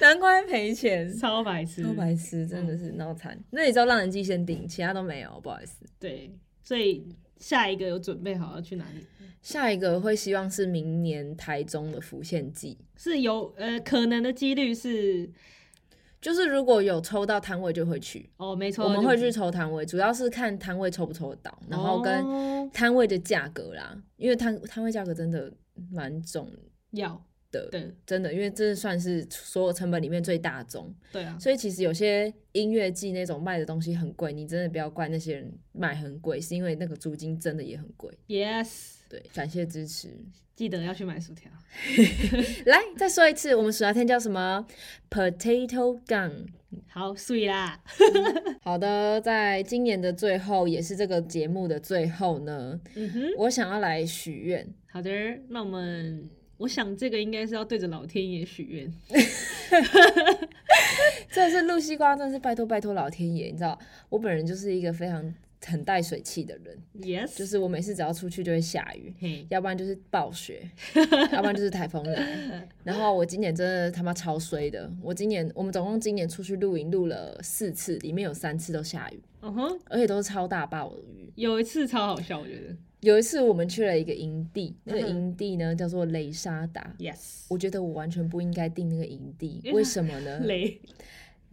[0.00, 3.38] 难怪赔钱，超白痴，超白痴，真的是脑残。
[3.50, 5.86] 那你知道让人机先顶，其他都没有，不好意思。
[6.00, 6.32] 对，
[6.64, 7.06] 所以
[7.38, 9.04] 下一个有准备好要去哪里？
[9.42, 15.30] 下一个会希望是明年台中的浮现季，是有呃可能的几率是
[16.18, 25.52] 就是如果有抽到摊位就会去，哦没错，我们会去抽摊位，主要是看摊位抽不抽得到，然后跟哦摊位的价格啦，因为摊摊位价格真的
[25.90, 26.48] 蛮重
[26.92, 27.22] 要
[27.54, 38.12] 的，对真的，因为这算是所有成本里面最大宗，对啊，所以其实有些音乐季那种卖的东西很贵，你真的不要怪那些人卖很贵，是因为那个租金真的也很贵。
[38.26, 40.08] yes 对，感谢支持。
[40.56, 41.50] 记得要去买薯条。
[42.66, 44.66] 来，再说一次，我们薯条店叫什么
[45.10, 46.46] ？Potato Gun。
[46.88, 47.80] 好，碎啦，
[48.62, 54.66] 好的，在今年的最后，也是这个节目的最后呢，嗯哼，我想要来许愿。
[54.90, 55.10] 好的，
[55.48, 56.28] 那我们。
[56.56, 58.92] 我想这个应该是要对着老天爷许愿，
[61.30, 63.78] 这是露西瓜，真的是拜托拜托老天爷，你知道，
[64.08, 65.34] 我本人就是一个非常
[65.66, 70.62] 很带水气的人，yes，就是我每次只要出去就会下雨，嘿，要不然就是暴雪，
[71.32, 72.68] 要不然就是台风来。
[72.84, 81.32] 然后我今年真的他妈超衰的，我今年我们总共今年出去露营露了四次，里面有三次都下雨，嗯哼，而且都是超大暴雨。
[81.34, 86.94] 有一次超好笑，我觉得有一次我们去了一个营地，那个营地呢叫做雷沙达。
[86.98, 90.40] yes，我觉得我完全不应该订那个营地，为什么呢？
[90.40, 90.80] 雷，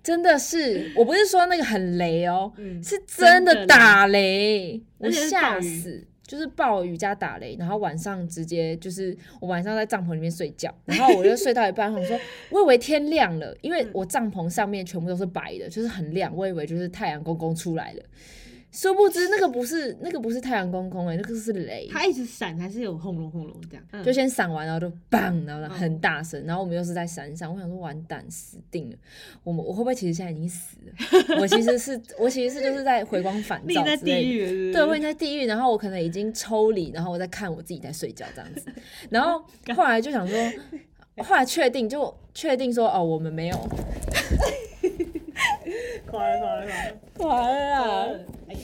[0.02, 6.08] 真的是，我不是说那个很雷哦，嗯，是真的打雷，我吓死。
[6.24, 12.18] 就是暴雨加打雷，然后晚上直接就是我晚上在帐篷里面睡觉，然后我就睡到一半，我说
[12.52, 18.04] 我以为天亮了，因为我帐篷上面全部都是白的，就是很亮，我以为就是太阳公公出来了，
[18.72, 24.02] 殊不知那个不是那个不是太阳公公哎、那个是雷，它一直闪，还是有轰隆轰隆这样，嗯。
[24.04, 28.96] 就先闪完，然后就砰，然后很大声，然后我们又是在山上，我想说完蛋，死定了，
[29.44, 31.36] 我们我会不会其实现在已经死了？
[31.42, 34.74] 我其实是我其实是就是在回光返照 之类的。
[34.74, 38.66] 对，我在地狱，然后我可能已经抽离，然后我在看我自己在睡觉这样子，
[39.12, 39.44] 然后
[39.76, 40.38] 后来就想说，
[41.18, 43.70] 后来确定就确定说哦，我们没有，
[46.10, 46.66] 垮了垮了
[47.18, 48.56] 垮了，完了呃哎，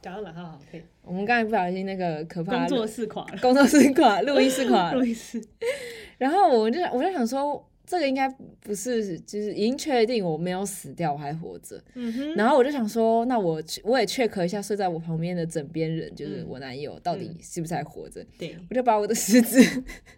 [0.00, 0.32] 讲到哪？
[0.32, 4.94] 哈好，可以，我们刚才不小心那个可怕的工作室垮了，工作室垮，录音室垮了。
[4.98, 5.42] 录，音室，
[6.18, 8.28] 然后我就我就想说，这个应该
[8.60, 11.82] 不是，就是已经确定我没有死掉，我还活着。
[11.94, 18.22] 嗯哼，然后我就想说，那我我也 check 一下睡在我旁边的枕边人，就是嗯我男友，到底是不是还活着？
[18.38, 19.64] 对，我就把我的食指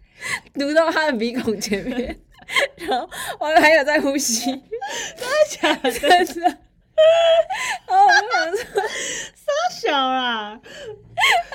[0.53, 2.19] 嘟到他的鼻孔前面，
[2.75, 3.09] 然后
[3.39, 5.91] 我还有在呼吸，真的假的，
[6.25, 6.57] 真的。
[7.87, 8.83] 然后我就想说，
[9.71, 10.59] 小啦，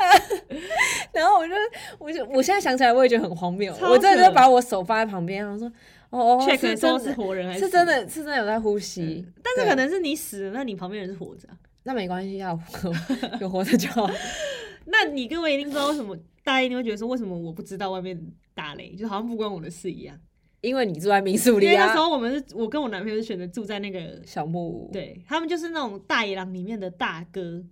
[1.13, 1.55] 然后我就
[1.99, 3.73] 我就我现在想起来，我也觉得很荒谬。
[3.83, 5.71] 我真的扯就把我手放在旁边，然后说，
[6.11, 12.59] 哦哦，check 是的时候真的是活人还是是真的是真的有在呼吸，对但是可能是你死了，那你旁边人是活着啊、那没关系，要
[13.41, 14.09] 有活着就好。
[14.87, 18.17] 那你各位一定知道为什么，大家一定会觉得说，为什么我不知道外面
[18.55, 20.17] 打雷，就好像不关我的事一样。
[20.61, 27.63] 因为你住在民宿里因为那时啊，候我们是，我跟我男朋友是选择住在那个，小木屋，对他们就是那种大野狼里面的大哥。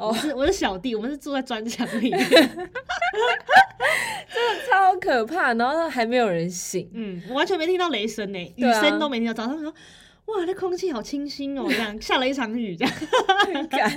[0.00, 2.20] 哦我是我是小弟，我们是住在砖墙里面。
[4.32, 9.34] 真的超可怕，然后还没有人醒，嗯，我完全没听到雷声呢，雨声都没听到。
[9.34, 9.72] 早上说，
[10.36, 12.94] 哇，那空气好清新哦，这样下了一场雨，这样。
[13.68, 13.90] 干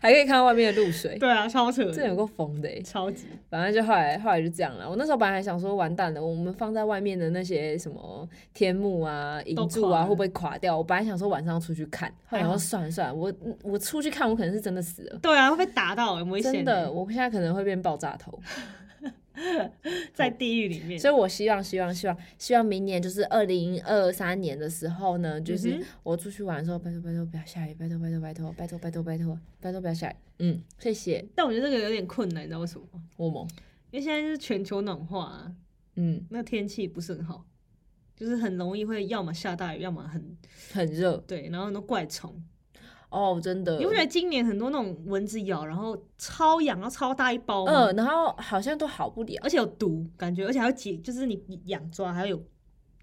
[0.00, 3.26] 还可以看到外面的露水，对啊，超扯的，这有够疯的欸超级。
[3.50, 4.88] 反正就后来后来就这样了。
[4.88, 10.76] 我那时候本来还想说，完蛋了，我们放在外面的那些什么天幕啊、银柱啊，会不会垮掉？
[10.76, 15.18] 我本来想说晚上出去看，后来想说算了算了，我我出去看，我可能是真的死了。
[15.20, 16.52] 对啊，会被打到，很危险。
[16.52, 18.38] 真的，，我现在可能会变爆炸头，
[20.12, 20.98] 在地狱里面。
[20.98, 33.02] 所以我希望，希望，希望，希望明年就是二零二三年的时候呢，就是我出去玩的时候，拜托拜托不要下雨，拜托拜托拜托拜托拜托拜托拜托不要下雨，嗯，谢谢但我觉得这个有点困难，你知道为什么吗？
[33.16, 33.48] 我们，
[33.90, 35.52] 因为现在就是全球暖化、啊，
[35.96, 37.44] 嗯，那天气不是很好，
[38.16, 40.36] 就是很容易会要么下大雨，要么很
[40.72, 42.42] 很热对，然后很多怪虫。
[43.10, 47.86] 哦，真的你，不觉得今年很多那种蚊子咬，然后超痒，然后超大一包吗？
[47.86, 52.38] 嗯，然后好像都好不了，而且有毒，感觉，而且还有结，就是你你痒抓还有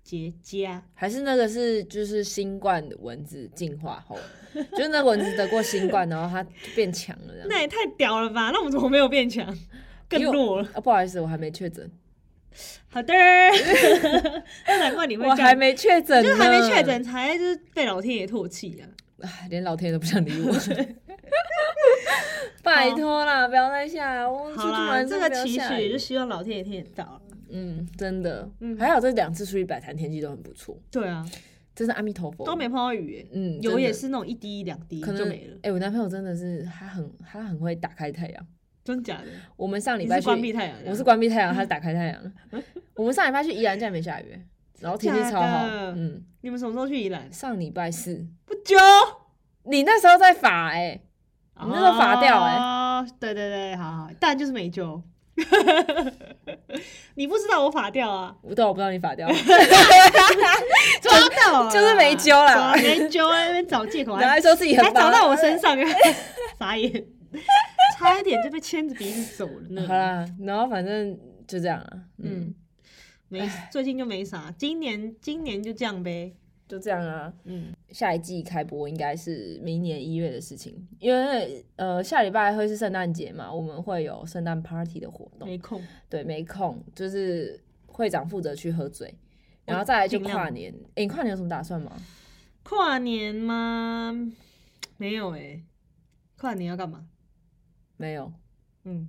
[0.04, 4.16] 结痂，还是那个是就是新冠的蚊子进化后，
[4.54, 7.48] 就是那个蚊子得过新冠，然后它就变强了这样。
[7.50, 8.52] 那也太屌了吧？
[8.52, 9.58] 那我们怎么没有变强，
[10.08, 10.70] 更弱了？
[10.76, 11.90] 啊，不好意思，我还没确诊，
[12.90, 13.12] 好的，
[14.68, 18.86] 那难怪你会我还没确诊，就是还没确诊，才就是被老天爷唾弃啊！
[19.22, 20.54] 唉，连老天爷都不想理我。
[22.64, 27.22] 拜托啦，不要再下来，我出去玩这个期许就希望老天爷听得到。
[27.50, 31.24] 嗯，真的，嗯还好这两次出去摆摊天气都很不错，对啊，
[31.76, 32.44] 真是阿弥陀佛。
[32.44, 38.48] 都没碰到雨，嗯，有也是那种一滴两滴可能就没了，哎、我男朋友真的是他很他很会打开太阳。
[38.84, 39.28] 真假的？
[39.56, 42.34] 我们上礼拜去，关闭太阳，我是关闭太阳， 他是打开太阳。
[42.96, 44.40] 我们上礼拜去宜兰，竟然没下雨，
[44.80, 45.66] 然后天气超好。
[45.96, 47.32] 嗯，你们什么时候去宜兰？
[47.32, 48.26] 上礼拜四，
[48.66, 48.78] 不久，
[49.66, 51.00] 你那时候在法哎、
[51.62, 55.00] 你那时候罚掉哎哦，对对对，好好，但就是没救。
[57.14, 58.36] 你不知道我法掉啊？
[58.42, 59.30] 我对我不知道你法掉，
[61.00, 61.14] 抓
[61.52, 65.78] 到就是没揪啦抓没揪，在那边找借口，然后还还说自己很棒还找到我身上，
[66.58, 67.06] 傻眼，
[68.00, 69.86] 差一点就被牵着鼻子走了呢。
[69.88, 72.56] 好啦，然后反正就这样啊，嗯，嗯，
[73.30, 76.34] 没，最近就没啥，今年今年就这样呗。
[76.68, 77.32] 就这样啊。
[77.44, 85.48] 嗯，下一季开播应该是明年一月的事情，因为呃下礼拜会是圣诞节嘛，我们会有圣诞 party 的活动。
[85.48, 85.82] 没空。
[86.10, 89.16] 对，没空，就是会长负责去喝醉，
[89.64, 90.74] 然后再来就跨年。
[90.96, 91.96] 诶，你跨年有什么打算吗？
[92.64, 94.12] 跨年吗？
[94.98, 95.64] 没有哎、
[96.38, 97.08] 跨年要干嘛？
[97.96, 98.34] 没有，
[98.84, 99.08] 嗯，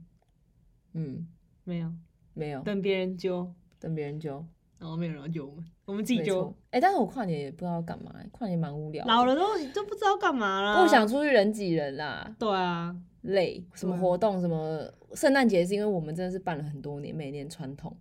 [0.92, 1.26] 嗯，
[1.64, 1.92] 没有，
[2.34, 4.46] 没有，等别人揪，等别人揪，
[4.78, 6.54] 然后没有人要揪我们，我们自己没揪错。。
[6.72, 9.42] 诶，但是我跨年也不知道要干嘛、跨年蛮无聊，老了都
[9.74, 10.82] 都不知道干嘛啦。
[10.82, 13.64] 不想出去人挤人啦，对啊，累。
[13.74, 17.96] 什么活动，什么圣诞节是因为我们真的是办了很多年，每年传统。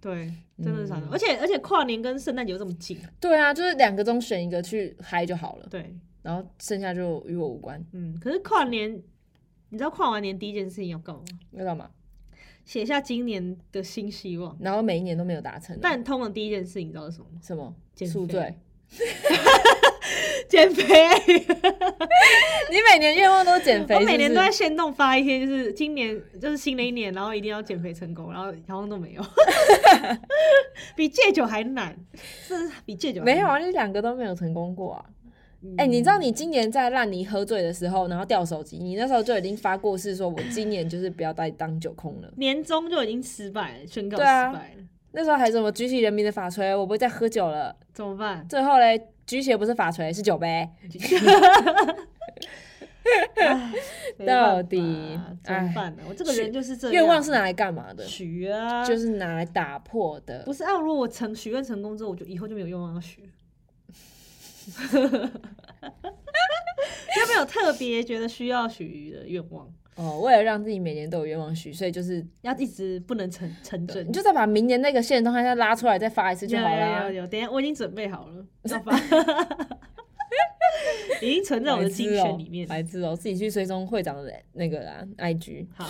[0.00, 5.92] 对，真的是惨、嗯而且而且跨年跟圣诞节又这么近，对啊，就是两个中选一个去嗨就好了，对，
[6.22, 7.84] 然后剩下就与我无关。
[7.92, 8.16] 嗯。
[8.20, 8.92] 可是跨年，
[9.70, 11.22] 你知道跨完年第一件事情要干嘛？
[11.50, 11.90] 要干嘛？
[12.68, 14.54] 写下今年的新希望。
[14.60, 17.40] 然后每一年都没有达成啊，但通常第一件事情你知道是什么吗？
[17.42, 18.54] 什么减肥宿醉？
[20.50, 20.84] 减肥。
[22.70, 29.22] 你每年愿望都减肥我是不是，每年都在限动发一天，就是今年就是新的一年，然后一定要减肥成功，然后好像都没有，
[30.94, 35.04] 比戒酒还难，是比戒酒没有啊，你两个都没有成功过啊。
[35.68, 42.32] 嗯哎、你知道你今年在烂泥喝醉的时候，然后掉手机，你那时候就已经发过誓，说我今年就是不要再当酒空了。
[42.36, 47.76] 年终就已经失败了，宣告失败了，那时候还什么举起人民的法锤，我不会再喝酒了。
[47.92, 48.46] 怎么办？
[48.48, 50.68] 最后嘞，举起的不是法锤，是酒杯。
[54.26, 56.02] 到底怎么办呢？
[56.08, 58.04] 我这个人就是这样，愿望是拿来干嘛的？
[58.04, 60.52] 许啊，就是拿来打破的不。
[60.52, 60.72] 是啊？
[60.78, 63.28] 如果我成许愿成功之后，我就以后就没有愿望要许了。
[67.16, 69.70] 有没有特别觉得需要许的愿望？
[69.96, 77.12] 哦，为了让自己每年都有愿望许，所以就是要一直不能成成真，你就再把明年那个现实动态再拉出来，再发一次就好有有有。
[77.22, 78.96] 有，等下我已经准备好了， 要发，
[81.20, 82.68] 已经存在我的精选里面。
[82.68, 85.66] 白痴哦，自己去追踪会长的那个啦，IG。
[85.74, 85.84] 好，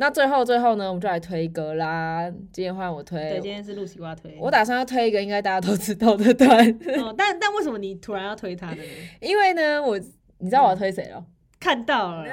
[0.00, 2.32] 那最后最后呢，我们就来推歌啦。
[2.52, 4.36] 今天换我推，对，今天是露西瓜推。
[4.40, 8.82] 我打算要推一个应该大家都知道的团，哦，但但为什么你突然要推他呢？
[9.20, 9.98] 因为呢，我
[10.38, 11.24] 你知道我要推谁了？
[11.58, 12.32] 看到了，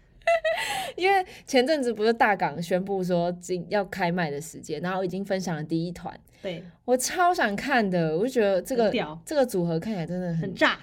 [0.94, 8.92] 因为前阵子不是大港宣布说今要开卖的时间，然后已经分享了第一团，对，我超想看的，我就觉得这个
[9.24, 10.78] 这个组合看起来真的很很炸，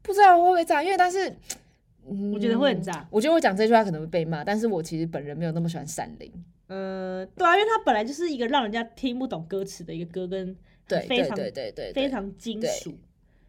[0.00, 1.34] 不知道会不会炸，因为但是。
[2.10, 3.06] 嗯我觉得会很炸。
[3.10, 6.32] 我觉得我讲这句话可能会被骂，但是我其实本人没有那么喜欢闪灵。
[6.66, 10.54] 呃，对啊，因为它本来就是一个让人家听不懂歌词的一个歌，跟
[10.86, 12.92] 对对非常对对对，对非常金属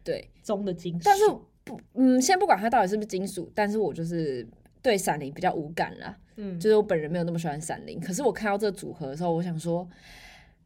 [0.02, 0.30] 对。
[0.42, 1.00] 中的金属。
[1.04, 1.24] 但是
[1.64, 4.46] 不，嗯，先不管它到底是不是金属，但是我就是
[4.80, 6.16] 对闪灵比较无感啦。
[6.36, 9.88] 嗯，就是我本人没有那么喜欢闪灵，可是我看到这个组合的时候，我想说。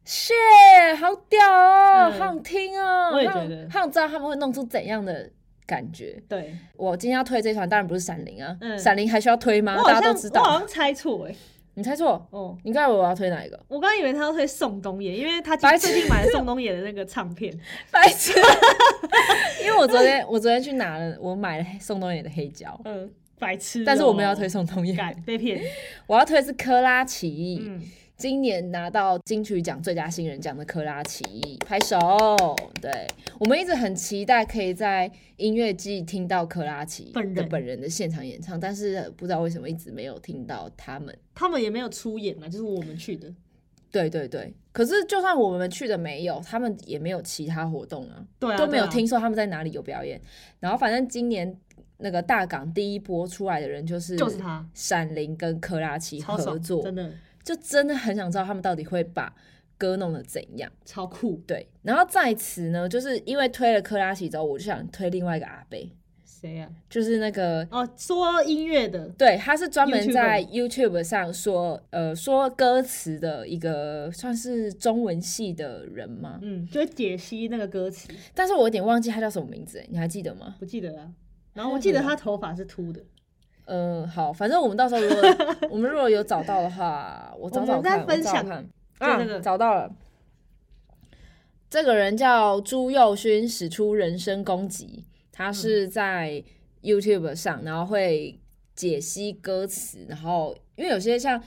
[0.09, 3.11] shit，好屌哦，嗯好想听哦！
[3.11, 5.29] 我也觉得好想知道他们会弄出怎样的
[5.67, 6.19] 感觉。
[6.27, 8.79] 对，我今天要推这团，当然不是闪灵啊，嗯。
[8.79, 9.75] 闪灵还需要推吗？
[9.77, 10.41] 我好大家都知道。
[10.41, 11.35] 我好像猜错哎，
[11.75, 13.59] 你猜错，哦，你刚才以为我要推哪一个？
[13.67, 15.87] 我刚刚以为他要推宋冬野，因为他白痴。
[15.87, 17.53] 最近买了宋冬野的那个唱片，
[17.91, 18.31] 白痴！
[19.63, 25.61] 因为我昨天我昨天去拿了，我买了宋冬野的黑胶，嗯，白痴哦，但是我没有要推宋冬野，改被骗，
[26.07, 27.59] 我要推的是科拉奇。
[27.63, 27.81] 嗯，
[28.17, 31.23] 今年拿到金曲奖最佳新人奖的科拉奇，
[31.63, 31.99] 拍手！
[32.81, 32.91] 对
[33.39, 37.35] 我们一直很期待可以在音乐季听到科拉奇本人。
[37.35, 41.15] 的本人的现场演唱，但是不知道为什么一直没有听到他们。
[41.35, 43.31] 他们也没有出演啊，就是我们去的，
[43.91, 50.19] 对对对，可是就算我们去的没有，他们也没有其他活动啊，对啊，都没有听说他们在哪里有表演。
[50.59, 51.55] 然后反正今年
[51.97, 54.67] 那个大港第一波出来的人就是就是他。
[54.73, 57.13] 闪灵跟克拉奇，合作，真的
[57.47, 59.33] 就真的很想知道他们到底会把
[59.77, 60.69] 歌弄得怎样。
[60.83, 61.41] 超酷。
[61.47, 65.89] 对，然后在此呢，就是因为推了克拉奇之后，我就想推另外一个阿贝，
[66.25, 66.69] 谁呀？
[66.89, 80.55] 就是那个哦，说音乐的，对，他是专门在 YouTube 上说呃说歌词的一个算是中文系的人吗，嗯，就会解析那个歌词，但是我有点忘记他叫什么名字，欸你还记得吗？
[80.59, 81.09] 不记得啊。
[81.53, 83.01] 然后我记得他头发是秃的，
[83.67, 85.21] 呃，好，反正我们到时候如果
[85.69, 88.49] 我们如果有找到的话，我找找看，分享我找找
[88.97, 89.91] 看啊，找到了。
[91.69, 95.03] 这个人叫朱佑勋，使出人身攻击。
[95.33, 96.41] 他是在
[96.81, 98.39] YouTube 上，然后会
[98.73, 101.43] 解析歌词，然后因为有些像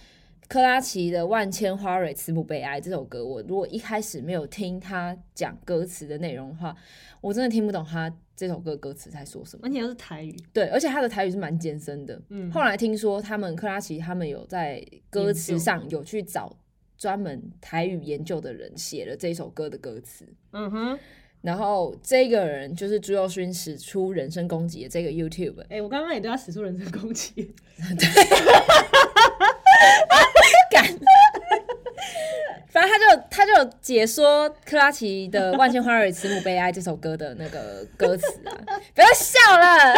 [0.51, 6.75] 克拉奇的《万千花蕊慈母悲哀》这首歌，我如果一开始没有听他讲歌词的内容的话，
[7.21, 9.69] 我真的听不懂他这首歌歌词在说什么。
[9.69, 12.21] 而且又是台语，对，而且他的台语是蛮艰深的。
[12.31, 16.59] 嗯后来听说他们克拉奇他们有在歌词上有去找
[16.99, 20.27] 专门台语研究的人写了这首歌的歌词。
[20.51, 20.99] 嗯哼，
[21.43, 27.55] 然后这个人就是朱佑勋使出人身攻击的这个 YouTube，哎、我刚刚也对他使出人身攻击，
[30.71, 30.85] 干。
[32.73, 33.53] 反正他就他就
[33.83, 38.55] 解说克拉奇的《万千花蕊慈母悲哀》这首歌的那个歌词啊，
[38.95, 39.95] 不要笑了，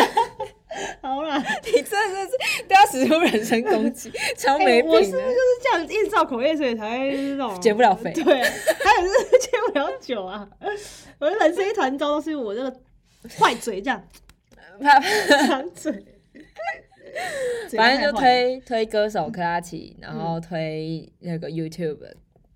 [1.02, 2.32] 好啦，你真的是
[2.66, 4.96] 都要使出人身攻击，超哎、没品的。
[4.96, 10.48] 我是不是就是这样一直照口业，所以才会就是那种减不了肥对，还有就是戒不了酒啊，
[11.20, 12.74] 我的人生一团糟，都是我这个
[13.38, 14.02] 坏嘴这样。
[14.80, 14.98] 怕
[15.46, 15.92] 张嘴，
[17.76, 21.98] 反正就推推歌手克拉奇，然后推那个 YouTube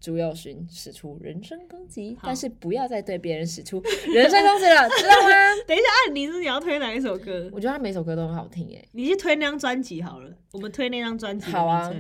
[0.01, 3.83] 朱佑勋使出人身攻击，但是不要再对别人使出
[4.13, 5.31] 人身攻击了， 知道吗？
[5.67, 7.49] 等一下，按你是你要推哪一首歌？
[7.53, 8.87] 我觉得他每首歌都很好听诶。
[8.93, 11.93] 你去推那张专辑好了，我们推那张专辑好啊。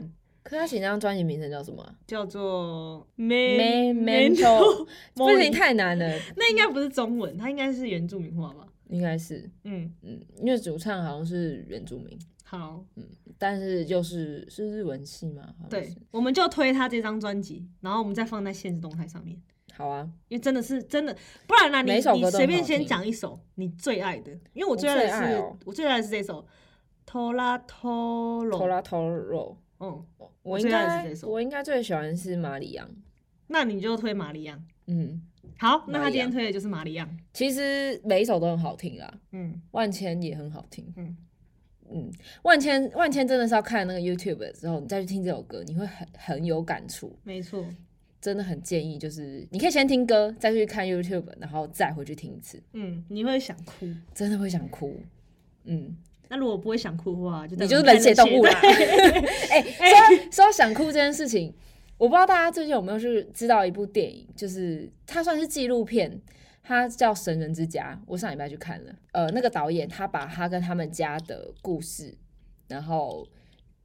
[0.42, 1.92] 克拉奇那张专辑名称叫什么啊？
[2.06, 8.64] 叫做《Me Mental，不行，太难了，那应该不是中文，它应该是原住民话吧？
[8.88, 9.50] 应该是。
[9.64, 12.16] 嗯，嗯，因为主唱好像是原住民，
[12.48, 13.04] 好，嗯
[13.36, 19.36] 但是就是是日文系嘛，对，我们就推他这张专辑，然后我们再放在现实动态上面，
[19.74, 21.14] 好啊，因为真的是真的，
[21.48, 26.46] 不然呢，你你随便先讲一首你最爱的，因为我我最爱的是哦我最爱的是这首。
[27.08, 30.04] 拖拉拖罗，拖拉拖肉，嗯，
[30.42, 32.90] 我应该是这首我应该最喜欢是马里昂，
[33.46, 34.66] 那你就推马里昂。
[34.88, 35.22] 嗯。
[35.56, 37.08] 好，那他今天推的就是玛利亚。
[37.32, 41.16] 其实每一首都很好听啦，嗯万千也很好听，嗯
[41.92, 42.10] 嗯，
[42.42, 47.64] 万千万千真的是要看那个 YouTube 之后，你再去听这首歌，你会很很有感触，没错。
[48.18, 53.86] 真的很建议，就是你可以先听歌，再去看 YouTube，然后再回去听一次，嗯，你会想哭。
[54.12, 54.98] 真的会想哭，
[55.64, 55.96] 嗯，
[56.28, 58.50] 那如果不会想哭的话，就你就是冷血动物啦。
[58.58, 61.54] 说到说到想哭这件事情，
[61.98, 66.20] 我不知道大家最近有没有去知道一部电影，就是它算是纪录片，
[66.66, 68.92] 它叫《神人之家》，我上礼拜去看了。
[69.12, 72.12] 呃，那个导演他把他跟他们家的故事，
[72.66, 73.24] 然后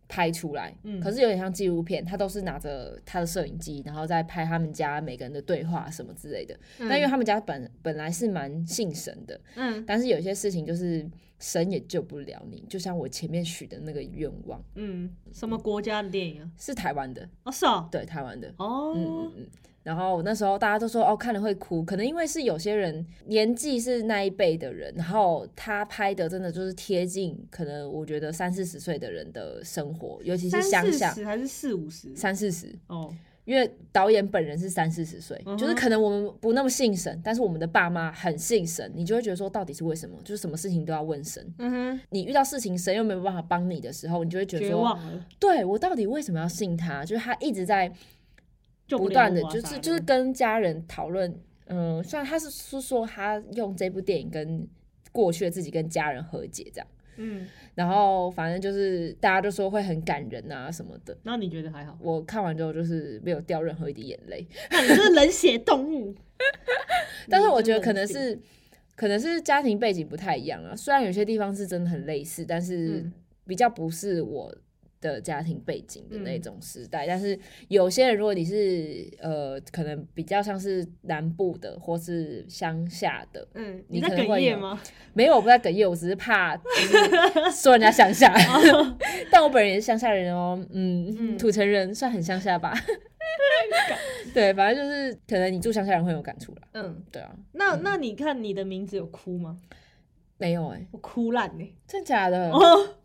[0.08, 6.58] 拍出来，嗯可是有点像纪录片，他都是拿着他的摄影机，然后再拍他们家每个人的对话什么之类的。
[6.80, 11.08] 那、因为他们家本本来是蛮信神的，嗯但是有些事情就是
[11.38, 16.50] 神也救不了你，就像我前面许的那个愿望，嗯，什么国家的电影啊？
[16.58, 18.52] 是台湾的，哦，是哦，对，台湾的。
[18.58, 19.48] 哦，嗯嗯嗯。
[19.84, 32.16] 然后那时候大家都说哦，看了会哭，可能因为是有些人年纪是那一辈的人，然后他拍的真的就是贴近可能我觉得三四十岁的人的生活，尤其是三四乡下十还是四五十？
[32.16, 33.12] 三四十，哦，
[33.44, 40.16] 因为导演本人是三四十岁，就是可能我们不那么信神，但是我们的爸妈很信神，你就会觉得说到底是为什么？
[40.24, 41.44] 就是什么事情都要问神。
[41.58, 44.96] 嗯哼，你遇到事情，神又没有办法帮你的时候，你就会觉得绝说，
[45.40, 47.04] 对我到底为什么要信他？
[47.04, 47.96] 就是他一直在救
[48.98, 51.34] 不断的就是就是跟家人讨论，
[51.68, 54.68] 嗯，虽然他是是说他用这部电影跟
[55.12, 56.88] 过去的自己跟家人和解这样，
[57.18, 61.18] 嗯，然后反正就是大家就说会很感人啊什么的。
[61.24, 61.98] 那你觉得还好？
[62.02, 66.16] 我看完之后就是没有掉任何一滴眼泪，那你是冷血动物。
[67.30, 68.40] 但是我觉得可能是
[68.96, 73.14] 可能是家庭背景不太一样啊，虽然有些地方是真的很类似，但是嗯
[73.46, 74.56] 比较不是我
[75.02, 77.06] 的家庭背景的那嗯种时代。
[77.06, 77.38] 但是
[77.68, 84.82] 有些人，如果你是呃，可能比较像是南部的或是乡下的，嗯，你你在可能会有哽咽吗？
[85.14, 88.34] 没有，我不在哽咽，我只是怕就是说人家乡下，
[89.30, 92.74] 但我本人也是乡下人哦，嗯，嗯土城人算很乡下吧。
[94.34, 96.62] 对，反正就是可能你住乡下人会有感触啦。
[96.74, 99.60] 嗯，对啊，那那你看你的名字有哭吗？
[100.38, 101.76] 没有哎、我哭烂呢。
[101.88, 102.50] 真假的？
[102.52, 102.96] 哦，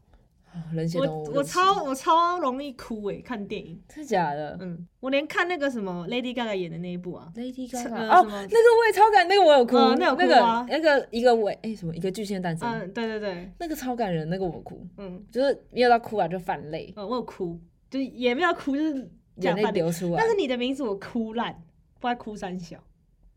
[0.99, 3.81] 我动物，我超我超容易哭诶，看电影。
[3.89, 17.59] 真假的嗯，我连看那个什么 Lady Gaga 演的那一部啊，？Lady 呃 Gaga 哦，那个我也超感，那个我有哭，嗯那有哭个啊那个一个尾哎、什么一个巨蟹诞生，嗯，对对对，那个超感人，那个我哭，嗯，就是没有到哭啊，就泛泪，嗯，我有哭，
[17.91, 19.55] 就是也没有哭，就是眼。
[19.55, 20.29] 泪流出来但。
[20.29, 21.63] 是你的名字我哭烂，
[22.01, 22.77] 不爱哭三小，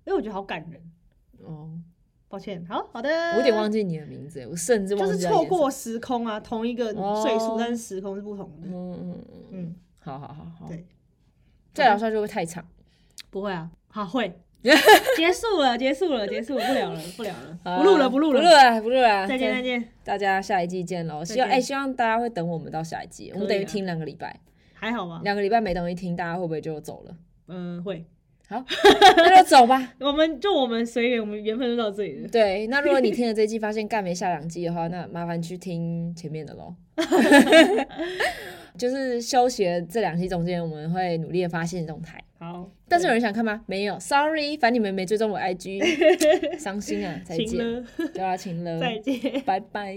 [0.06, 0.82] 因为我觉得好感人。
[1.44, 1.70] 哦，
[2.30, 5.28] 抱歉，好好的，我有点忘记你的名字，我甚至忘就是。
[5.28, 8.68] 错过时空啊，同一个岁数，哦但是时空是不同的。
[8.68, 10.86] 嗯嗯嗯嗯，嗯，好好好好，对，
[11.74, 12.64] 再聊下去会太长？
[13.32, 19.90] 不会啊，好会， 结束了，结束了，结束了，不聊了， 不聊了，不录了，不录了，不录了，不录了，再见，再见。
[20.04, 21.26] 大家下一季见喽！
[21.26, 24.40] 希望再见哎、希望大家会等我们到下一季，我们等于听两个礼拜，
[24.74, 25.22] 还好吧？
[25.24, 27.18] 两个礼拜没东西听，大家会不会就走了？
[27.48, 28.06] 嗯，会。
[28.50, 28.66] 好，
[29.16, 29.94] 那就走吧。
[30.02, 32.28] 我们就我们随缘，我们缘分就到这里了。
[32.30, 36.74] 对，那如果你听了这一季发现干没下两季的话，那麻烦去听前面的喽。
[38.76, 42.20] 就是休息的这两期中间，我们会努力的发现动态。
[42.40, 43.62] 好，但是有人想看吗？
[43.68, 47.22] 没有，sorry，反正你们没追踪我 IG， 伤心啊！
[47.24, 49.42] 再见，对啊，请了，再见。
[49.46, 49.96] 拜拜。